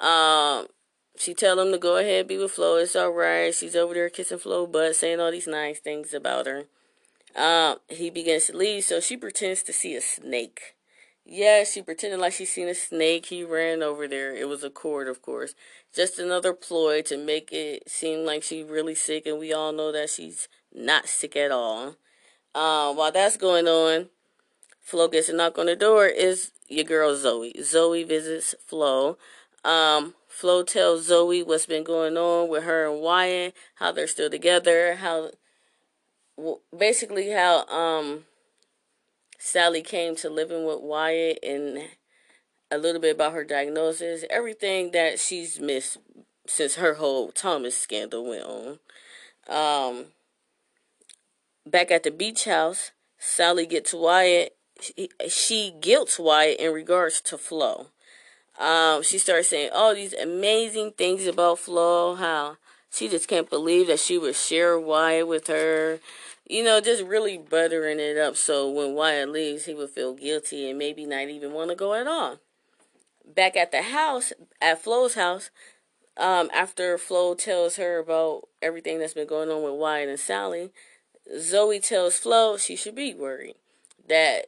Um, 0.00 0.68
she 1.16 1.34
tell 1.34 1.60
him 1.60 1.72
to 1.72 1.78
go 1.78 1.96
ahead 1.96 2.28
be 2.28 2.38
with 2.38 2.52
Flo. 2.52 2.76
It's 2.76 2.96
all 2.96 3.10
right. 3.10 3.54
She's 3.54 3.76
over 3.76 3.94
there 3.94 4.08
kissing 4.08 4.38
Flo 4.38 4.66
butt, 4.66 4.96
saying 4.96 5.20
all 5.20 5.30
these 5.30 5.46
nice 5.46 5.78
things 5.78 6.14
about 6.14 6.46
her. 6.46 6.64
Um, 7.34 7.78
he 7.88 8.10
begins 8.10 8.46
to 8.46 8.56
leave, 8.56 8.84
so 8.84 9.00
she 9.00 9.16
pretends 9.16 9.62
to 9.64 9.72
see 9.72 9.94
a 9.94 10.00
snake. 10.00 10.74
Yeah, 11.24 11.64
she 11.64 11.82
pretended 11.82 12.18
like 12.18 12.32
she 12.32 12.44
seen 12.44 12.68
a 12.68 12.74
snake. 12.74 13.26
He 13.26 13.44
ran 13.44 13.82
over 13.82 14.08
there. 14.08 14.34
It 14.34 14.48
was 14.48 14.64
a 14.64 14.70
cord, 14.70 15.08
of 15.08 15.22
course. 15.22 15.54
Just 15.94 16.18
another 16.18 16.52
ploy 16.52 17.02
to 17.02 17.16
make 17.16 17.52
it 17.52 17.88
seem 17.88 18.24
like 18.24 18.42
she's 18.42 18.66
really 18.66 18.94
sick, 18.94 19.26
and 19.26 19.38
we 19.38 19.52
all 19.52 19.72
know 19.72 19.92
that 19.92 20.10
she's 20.10 20.48
not 20.74 21.08
sick 21.08 21.36
at 21.36 21.52
all. 21.52 21.96
Uh, 22.54 22.92
while 22.92 23.12
that's 23.12 23.36
going 23.36 23.68
on, 23.68 24.08
Flo 24.80 25.08
gets 25.08 25.28
a 25.28 25.32
knock 25.32 25.58
on 25.58 25.66
the 25.66 25.76
door. 25.76 26.06
Is 26.06 26.50
your 26.68 26.84
girl 26.84 27.14
Zoe? 27.14 27.54
Zoe 27.62 28.02
visits 28.02 28.54
Flo. 28.66 29.16
Um, 29.64 30.14
Flo 30.32 30.62
tells 30.62 31.04
Zoe 31.04 31.42
what's 31.42 31.66
been 31.66 31.84
going 31.84 32.16
on 32.16 32.48
with 32.48 32.64
her 32.64 32.90
and 32.90 33.02
Wyatt, 33.02 33.54
how 33.74 33.92
they're 33.92 34.06
still 34.06 34.30
together, 34.30 34.94
how 34.96 35.30
basically 36.76 37.30
how 37.30 37.66
um 37.66 38.24
Sally 39.38 39.82
came 39.82 40.16
to 40.16 40.30
living 40.30 40.64
with 40.64 40.80
Wyatt 40.80 41.38
and 41.42 41.82
a 42.70 42.78
little 42.78 43.00
bit 43.00 43.14
about 43.14 43.34
her 43.34 43.44
diagnosis, 43.44 44.24
everything 44.30 44.92
that 44.92 45.20
she's 45.20 45.60
missed 45.60 45.98
since 46.46 46.76
her 46.76 46.94
whole 46.94 47.30
Thomas 47.30 47.76
scandal 47.76 48.24
went 48.24 48.44
on. 48.44 48.78
Um, 49.48 50.06
back 51.66 51.90
at 51.90 52.04
the 52.04 52.10
beach 52.10 52.46
house, 52.46 52.92
Sally 53.18 53.66
gets 53.66 53.92
Wyatt. 53.92 54.56
She, 54.80 55.10
she 55.28 55.74
guilts 55.78 56.18
Wyatt 56.18 56.58
in 56.58 56.72
regards 56.72 57.20
to 57.20 57.36
Flo. 57.36 57.88
Um, 58.58 59.02
she 59.02 59.18
starts 59.18 59.48
saying 59.48 59.70
all 59.72 59.94
these 59.94 60.12
amazing 60.14 60.92
things 60.92 61.26
about 61.26 61.58
Flo, 61.58 62.14
how 62.14 62.58
she 62.90 63.08
just 63.08 63.28
can't 63.28 63.48
believe 63.48 63.86
that 63.86 64.00
she 64.00 64.18
would 64.18 64.36
share 64.36 64.78
Wyatt 64.78 65.26
with 65.26 65.46
her 65.46 66.00
you 66.52 66.62
know, 66.62 66.80
just 66.80 67.02
really 67.04 67.38
buttering 67.38 67.98
it 67.98 68.18
up 68.18 68.36
so 68.36 68.70
when 68.70 68.94
Wyatt 68.94 69.30
leaves, 69.30 69.64
he 69.64 69.74
would 69.74 69.88
feel 69.88 70.14
guilty 70.14 70.68
and 70.68 70.78
maybe 70.78 71.06
not 71.06 71.28
even 71.28 71.52
want 71.52 71.70
to 71.70 71.76
go 71.76 71.94
at 71.94 72.06
all. 72.06 72.40
Back 73.24 73.56
at 73.56 73.72
the 73.72 73.82
house, 73.82 74.34
at 74.60 74.82
Flo's 74.82 75.14
house, 75.14 75.50
um, 76.18 76.50
after 76.52 76.98
Flo 76.98 77.34
tells 77.34 77.76
her 77.76 77.98
about 77.98 78.48
everything 78.60 78.98
that's 78.98 79.14
been 79.14 79.26
going 79.26 79.50
on 79.50 79.62
with 79.62 79.80
Wyatt 79.80 80.10
and 80.10 80.20
Sally, 80.20 80.72
Zoe 81.38 81.80
tells 81.80 82.18
Flo 82.18 82.58
she 82.58 82.76
should 82.76 82.96
be 82.96 83.14
worried 83.14 83.54
that 84.08 84.46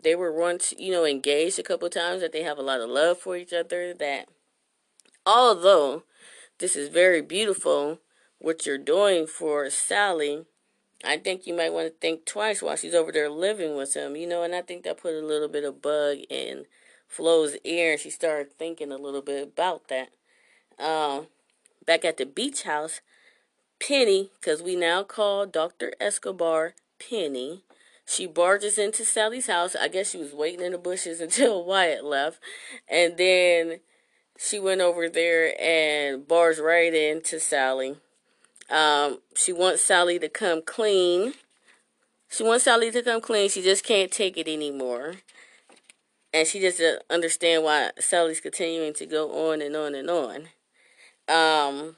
they 0.00 0.14
were 0.14 0.32
once, 0.32 0.72
you 0.78 0.92
know, 0.92 1.04
engaged 1.04 1.58
a 1.58 1.62
couple 1.62 1.88
times, 1.90 2.20
that 2.20 2.32
they 2.32 2.42
have 2.42 2.58
a 2.58 2.62
lot 2.62 2.80
of 2.80 2.88
love 2.88 3.18
for 3.18 3.36
each 3.36 3.52
other, 3.52 3.94
that 3.94 4.28
although 5.26 6.04
this 6.58 6.76
is 6.76 6.88
very 6.88 7.20
beautiful, 7.20 7.98
what 8.38 8.66
you're 8.66 8.78
doing 8.78 9.26
for 9.26 9.68
Sally 9.70 10.44
I 11.04 11.16
think 11.16 11.46
you 11.46 11.54
might 11.54 11.72
want 11.72 11.86
to 11.86 11.94
think 12.00 12.24
twice 12.24 12.60
while 12.60 12.76
she's 12.76 12.94
over 12.94 13.12
there 13.12 13.30
living 13.30 13.76
with 13.76 13.94
him, 13.94 14.16
you 14.16 14.26
know, 14.26 14.42
and 14.42 14.54
I 14.54 14.62
think 14.62 14.82
that 14.82 15.00
put 15.00 15.14
a 15.14 15.24
little 15.24 15.48
bit 15.48 15.64
of 15.64 15.80
bug 15.80 16.18
in 16.28 16.64
Flo's 17.06 17.56
ear, 17.64 17.92
and 17.92 18.00
she 18.00 18.10
started 18.10 18.52
thinking 18.52 18.90
a 18.90 18.96
little 18.96 19.22
bit 19.22 19.42
about 19.42 19.88
that. 19.88 20.08
Um, 20.82 21.28
back 21.86 22.04
at 22.04 22.16
the 22.16 22.26
beach 22.26 22.64
house, 22.64 23.00
Penny, 23.80 24.30
because 24.40 24.60
we 24.60 24.74
now 24.74 25.04
call 25.04 25.46
Dr. 25.46 25.92
Escobar 26.00 26.74
Penny, 26.98 27.62
she 28.08 28.26
barges 28.26 28.78
into 28.78 29.04
Sally's 29.04 29.46
house. 29.46 29.76
I 29.76 29.88
guess 29.88 30.10
she 30.10 30.18
was 30.18 30.32
waiting 30.32 30.64
in 30.64 30.72
the 30.72 30.78
bushes 30.78 31.20
until 31.20 31.64
Wyatt 31.64 32.04
left, 32.04 32.40
and 32.88 33.16
then 33.16 33.80
she 34.38 34.58
went 34.58 34.80
over 34.80 35.08
there 35.08 35.54
and 35.60 36.26
barged 36.26 36.60
right 36.60 36.94
into 36.94 37.38
Sally 37.38 37.96
um, 38.70 39.20
she 39.34 39.52
wants 39.52 39.82
Sally 39.82 40.18
to 40.18 40.28
come 40.28 40.62
clean. 40.62 41.34
She 42.30 42.42
wants 42.42 42.64
Sally 42.64 42.90
to 42.90 43.02
come 43.02 43.20
clean. 43.20 43.48
She 43.48 43.62
just 43.62 43.84
can't 43.84 44.10
take 44.10 44.36
it 44.36 44.48
anymore. 44.48 45.14
And 46.32 46.46
she 46.46 46.60
just 46.60 46.78
doesn't 46.78 47.02
understand 47.08 47.64
why 47.64 47.90
Sally's 47.98 48.40
continuing 48.40 48.92
to 48.94 49.06
go 49.06 49.50
on 49.50 49.62
and 49.62 49.74
on 49.74 49.94
and 49.94 50.10
on. 50.10 50.48
Um, 51.26 51.96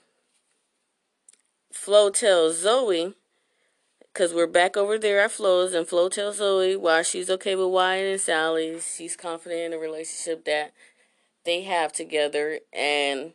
Flo 1.72 2.10
tells 2.10 2.60
Zoe, 2.60 3.14
because 4.12 4.34
we're 4.34 4.46
back 4.46 4.76
over 4.76 4.98
there 4.98 5.20
at 5.20 5.30
Flo's, 5.30 5.72
and 5.72 5.86
Flo 5.86 6.08
tells 6.08 6.38
Zoe 6.38 6.76
why 6.76 7.02
she's 7.02 7.30
okay 7.30 7.54
with 7.54 7.68
Wyatt 7.68 8.12
and 8.12 8.20
Sally. 8.20 8.78
She's 8.80 9.16
confident 9.16 9.60
in 9.60 9.70
the 9.70 9.78
relationship 9.78 10.44
that 10.46 10.72
they 11.44 11.62
have 11.62 11.92
together. 11.92 12.60
And 12.72 13.32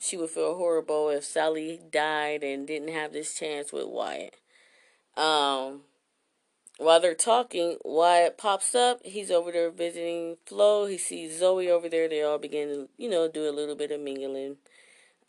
she 0.00 0.16
would 0.16 0.30
feel 0.30 0.56
horrible 0.56 1.10
if 1.10 1.24
Sally 1.24 1.80
died 1.90 2.42
and 2.42 2.66
didn't 2.66 2.92
have 2.92 3.12
this 3.12 3.34
chance 3.34 3.72
with 3.72 3.86
Wyatt. 3.86 4.36
Um, 5.16 5.82
while 6.78 7.00
they're 7.00 7.14
talking, 7.14 7.76
Wyatt 7.84 8.38
pops 8.38 8.74
up. 8.74 9.00
He's 9.04 9.30
over 9.30 9.52
there 9.52 9.70
visiting 9.70 10.38
Flo. 10.46 10.86
He 10.86 10.98
sees 10.98 11.38
Zoe 11.38 11.70
over 11.70 11.88
there. 11.88 12.08
They 12.08 12.22
all 12.22 12.38
begin 12.38 12.68
to, 12.68 12.88
you 12.96 13.08
know, 13.08 13.28
do 13.28 13.48
a 13.48 13.52
little 13.52 13.76
bit 13.76 13.92
of 13.92 14.00
mingling. 14.00 14.56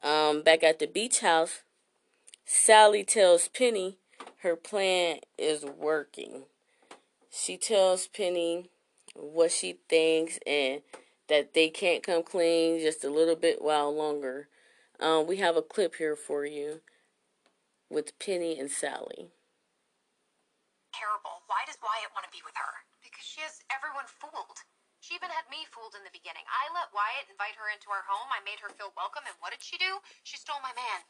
Um, 0.01 0.41
back 0.41 0.63
at 0.63 0.79
the 0.79 0.87
beach 0.87 1.19
house, 1.19 1.61
Sally 2.45 3.03
tells 3.03 3.47
Penny 3.47 3.97
her 4.45 4.55
plan 4.55 5.17
is 5.41 5.65
working. 5.65 6.45
She 7.33 7.57
tells 7.57 8.05
Penny 8.05 8.69
what 9.17 9.49
she 9.49 9.81
thinks 9.89 10.37
and 10.45 10.85
that 11.27 11.57
they 11.57 11.73
can't 11.73 12.05
come 12.05 12.21
clean 12.21 12.77
just 12.77 13.01
a 13.03 13.09
little 13.09 13.35
bit 13.35 13.57
while 13.65 13.89
longer. 13.89 14.47
Um, 15.01 15.25
we 15.25 15.41
have 15.41 15.57
a 15.57 15.65
clip 15.65 15.97
here 15.97 16.15
for 16.15 16.45
you 16.45 16.85
with 17.89 18.13
Penny 18.21 18.53
and 18.61 18.69
Sally. 18.69 19.33
Terrible. 20.93 21.41
Why 21.49 21.65
does 21.65 21.81
Wyatt 21.81 22.13
want 22.13 22.29
to 22.29 22.31
be 22.31 22.45
with 22.45 22.53
her? 22.53 22.73
Because 23.01 23.25
she 23.25 23.41
has 23.41 23.65
everyone 23.73 24.05
fooled. 24.05 24.61
She 25.01 25.17
even 25.17 25.33
had 25.33 25.49
me 25.49 25.65
fooled 25.73 25.97
in 25.97 26.05
the 26.05 26.13
beginning. 26.13 26.45
I 26.45 26.69
let 26.69 26.93
Wyatt 26.93 27.33
invite 27.33 27.57
her 27.57 27.73
into 27.73 27.89
our 27.89 28.05
home. 28.05 28.29
I 28.29 28.45
made 28.45 28.61
her 28.61 28.69
feel 28.77 28.93
welcome, 28.93 29.25
and 29.25 29.37
what 29.41 29.57
did 29.57 29.65
she 29.65 29.81
do? 29.81 30.01
She 30.21 30.37
stole 30.37 30.61
my 30.61 30.73
man. 30.77 31.01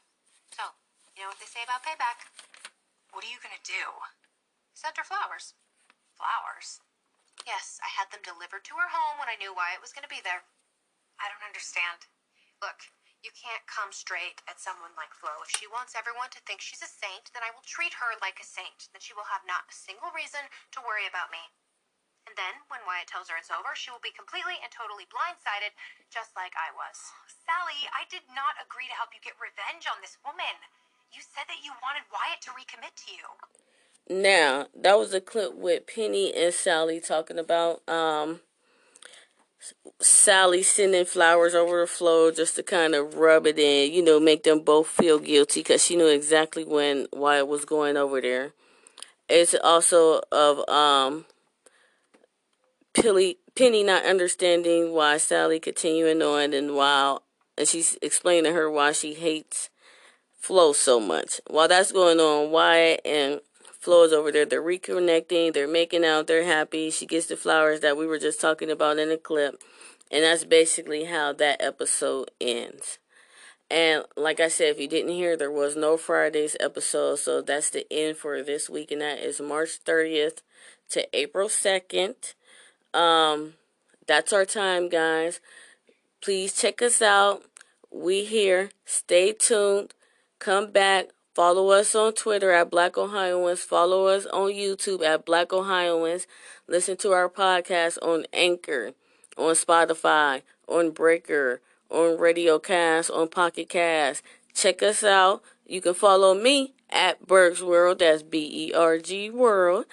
So, 0.56 0.64
you 1.16 1.24
know 1.24 1.32
what 1.32 1.40
they 1.40 1.48
say 1.48 1.64
about 1.64 1.84
payback? 1.84 2.24
Are 3.26 3.34
you 3.34 3.42
gonna 3.42 3.58
do? 3.66 4.06
Sent 4.70 4.94
her 4.94 5.02
flowers. 5.02 5.58
Flowers? 6.14 6.78
Yes, 7.42 7.82
I 7.82 7.90
had 7.90 8.14
them 8.14 8.22
delivered 8.22 8.62
to 8.70 8.78
her 8.78 8.86
home 8.86 9.18
when 9.18 9.26
I 9.26 9.34
knew 9.34 9.50
Wyatt 9.50 9.82
was 9.82 9.90
going 9.90 10.06
to 10.06 10.14
be 10.14 10.22
there. 10.22 10.46
I 11.18 11.26
don't 11.26 11.42
understand. 11.42 12.06
Look, 12.62 12.86
you 13.26 13.34
can't 13.34 13.66
come 13.66 13.90
straight 13.90 14.46
at 14.46 14.62
someone 14.62 14.94
like 14.94 15.10
Flo. 15.10 15.42
If 15.42 15.58
she 15.58 15.66
wants 15.66 15.98
everyone 15.98 16.30
to 16.38 16.40
think 16.46 16.62
she's 16.62 16.86
a 16.86 16.86
saint, 16.86 17.34
then 17.34 17.42
I 17.42 17.50
will 17.50 17.66
treat 17.66 17.98
her 17.98 18.14
like 18.22 18.38
a 18.38 18.46
saint. 18.46 18.86
Then 18.94 19.02
she 19.02 19.10
will 19.10 19.26
have 19.26 19.42
not 19.42 19.66
a 19.66 19.74
single 19.74 20.14
reason 20.14 20.46
to 20.78 20.86
worry 20.86 21.10
about 21.10 21.34
me. 21.34 21.50
And 22.30 22.38
then, 22.38 22.62
when 22.70 22.86
Wyatt 22.86 23.10
tells 23.10 23.26
her 23.26 23.38
it's 23.38 23.50
over, 23.50 23.74
she 23.74 23.90
will 23.90 24.02
be 24.02 24.14
completely 24.14 24.62
and 24.62 24.70
totally 24.70 25.10
blindsided, 25.10 25.74
just 26.14 26.30
like 26.38 26.54
I 26.54 26.70
was. 26.70 26.94
Sally, 27.26 27.90
I 27.90 28.06
did 28.06 28.30
not 28.30 28.54
agree 28.62 28.86
to 28.86 28.94
help 28.94 29.10
you 29.10 29.22
get 29.22 29.34
revenge 29.42 29.90
on 29.90 29.98
this 29.98 30.14
woman. 30.22 30.62
You 31.16 31.22
said 31.22 31.44
that 31.48 31.64
you 31.64 31.72
wanted 31.82 32.02
Wyatt 32.12 32.42
to 32.42 32.50
recommit 32.50 32.94
to 33.06 33.10
you. 33.10 34.22
Now, 34.22 34.66
that 34.78 34.98
was 34.98 35.14
a 35.14 35.20
clip 35.22 35.54
with 35.54 35.86
Penny 35.86 36.34
and 36.34 36.52
Sally 36.52 37.00
talking 37.00 37.38
about 37.38 37.80
um 37.88 38.40
Sally 39.98 40.62
sending 40.62 41.06
flowers 41.06 41.54
over 41.54 41.80
the 41.80 41.86
floor 41.86 42.32
just 42.32 42.56
to 42.56 42.62
kind 42.62 42.94
of 42.94 43.14
rub 43.14 43.46
it 43.46 43.58
in, 43.58 43.94
you 43.94 44.02
know, 44.02 44.20
make 44.20 44.42
them 44.42 44.60
both 44.60 44.88
feel 44.88 45.18
guilty 45.18 45.60
because 45.60 45.82
she 45.82 45.96
knew 45.96 46.06
exactly 46.06 46.64
when 46.64 47.06
Wyatt 47.14 47.48
was 47.48 47.64
going 47.64 47.96
over 47.96 48.20
there. 48.20 48.52
It's 49.26 49.54
also 49.64 50.20
of 50.30 50.68
um 50.68 51.24
Penny, 52.92 53.38
Penny 53.56 53.82
not 53.82 54.04
understanding 54.04 54.92
why 54.92 55.16
Sally 55.16 55.60
continuing 55.60 56.20
on 56.20 56.52
and 56.52 56.74
while 56.74 57.22
and 57.56 57.66
she's 57.66 57.96
explaining 58.02 58.44
to 58.44 58.52
her 58.52 58.70
why 58.70 58.92
she 58.92 59.14
hates 59.14 59.70
Flo 60.46 60.72
so 60.72 61.00
much. 61.00 61.40
While 61.48 61.66
that's 61.66 61.90
going 61.90 62.20
on, 62.20 62.52
Wyatt 62.52 63.00
and 63.04 63.40
Flo 63.80 64.04
is 64.04 64.12
over 64.12 64.30
there. 64.30 64.46
They're 64.46 64.62
reconnecting. 64.62 65.52
They're 65.52 65.66
making 65.66 66.04
out. 66.04 66.28
They're 66.28 66.44
happy. 66.44 66.88
She 66.92 67.04
gets 67.04 67.26
the 67.26 67.36
flowers 67.36 67.80
that 67.80 67.96
we 67.96 68.06
were 68.06 68.20
just 68.20 68.40
talking 68.40 68.70
about 68.70 69.00
in 69.00 69.08
the 69.08 69.16
clip. 69.16 69.60
And 70.08 70.22
that's 70.22 70.44
basically 70.44 71.06
how 71.06 71.32
that 71.32 71.60
episode 71.60 72.30
ends. 72.40 73.00
And 73.68 74.04
like 74.16 74.38
I 74.38 74.46
said, 74.46 74.68
if 74.68 74.78
you 74.78 74.86
didn't 74.86 75.14
hear, 75.14 75.36
there 75.36 75.50
was 75.50 75.74
no 75.74 75.96
Friday's 75.96 76.56
episode. 76.60 77.18
So 77.18 77.42
that's 77.42 77.70
the 77.70 77.84
end 77.92 78.16
for 78.16 78.40
this 78.40 78.70
week. 78.70 78.92
And 78.92 79.00
that 79.00 79.18
is 79.18 79.40
March 79.40 79.80
30th 79.84 80.42
to 80.90 81.08
April 81.12 81.48
2nd. 81.48 82.34
Um, 82.94 83.54
that's 84.06 84.32
our 84.32 84.44
time, 84.44 84.90
guys. 84.90 85.40
Please 86.20 86.54
check 86.54 86.82
us 86.82 87.02
out. 87.02 87.42
We 87.90 88.24
here. 88.24 88.70
Stay 88.84 89.32
tuned. 89.32 89.92
Come 90.46 90.70
back. 90.70 91.08
Follow 91.34 91.70
us 91.70 91.92
on 91.96 92.12
Twitter 92.12 92.52
at 92.52 92.70
Black 92.70 92.96
Ohioans. 92.96 93.62
Follow 93.62 94.06
us 94.06 94.26
on 94.26 94.52
YouTube 94.52 95.02
at 95.02 95.24
Black 95.26 95.52
Ohioans. 95.52 96.28
Listen 96.68 96.96
to 96.98 97.10
our 97.10 97.28
podcast 97.28 97.98
on 98.00 98.26
Anchor, 98.32 98.92
on 99.36 99.54
Spotify, 99.54 100.42
on 100.68 100.92
Breaker, 100.92 101.60
on 101.90 102.16
Radio 102.16 102.60
Cast, 102.60 103.10
on 103.10 103.26
Pocket 103.26 103.68
Cast. 103.68 104.22
Check 104.54 104.84
us 104.84 105.02
out. 105.02 105.42
You 105.66 105.80
can 105.80 105.94
follow 105.94 106.32
me 106.32 106.74
at 106.90 107.26
Berg's 107.26 107.60
World. 107.60 107.98
That's 107.98 108.22
B 108.22 108.68
E 108.68 108.72
R 108.72 108.98
G 108.98 109.28
World 109.28 109.86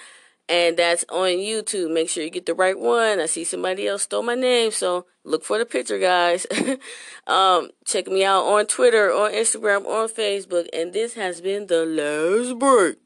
and 0.53 0.77
that's 0.77 1.03
on 1.09 1.29
YouTube. 1.29 1.91
Make 1.91 2.09
sure 2.09 2.23
you 2.23 2.29
get 2.29 2.45
the 2.45 2.53
right 2.53 2.77
one. 2.77 3.19
I 3.19 3.25
see 3.25 3.43
somebody 3.43 3.87
else 3.87 4.03
stole 4.03 4.21
my 4.21 4.35
name, 4.35 4.69
so 4.69 5.07
look 5.23 5.43
for 5.43 5.57
the 5.57 5.65
picture, 5.65 5.97
guys. 5.97 6.45
um, 7.27 7.71
check 7.85 8.05
me 8.05 8.23
out 8.23 8.43
on 8.45 8.67
Twitter, 8.67 9.11
on 9.11 9.31
Instagram, 9.31 9.87
on 9.87 10.09
Facebook, 10.09 10.67
and 10.71 10.93
this 10.93 11.15
has 11.15 11.41
been 11.41 11.65
the 11.65 11.85
last 11.87 12.59
break. 12.59 12.99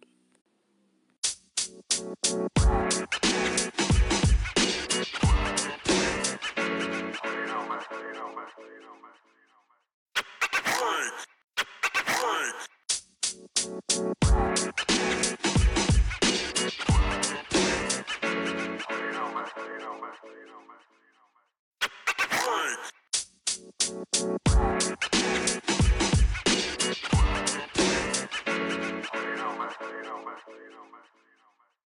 Break. 10.76 11.14
Break. 14.36 14.57
freak. 22.48 22.78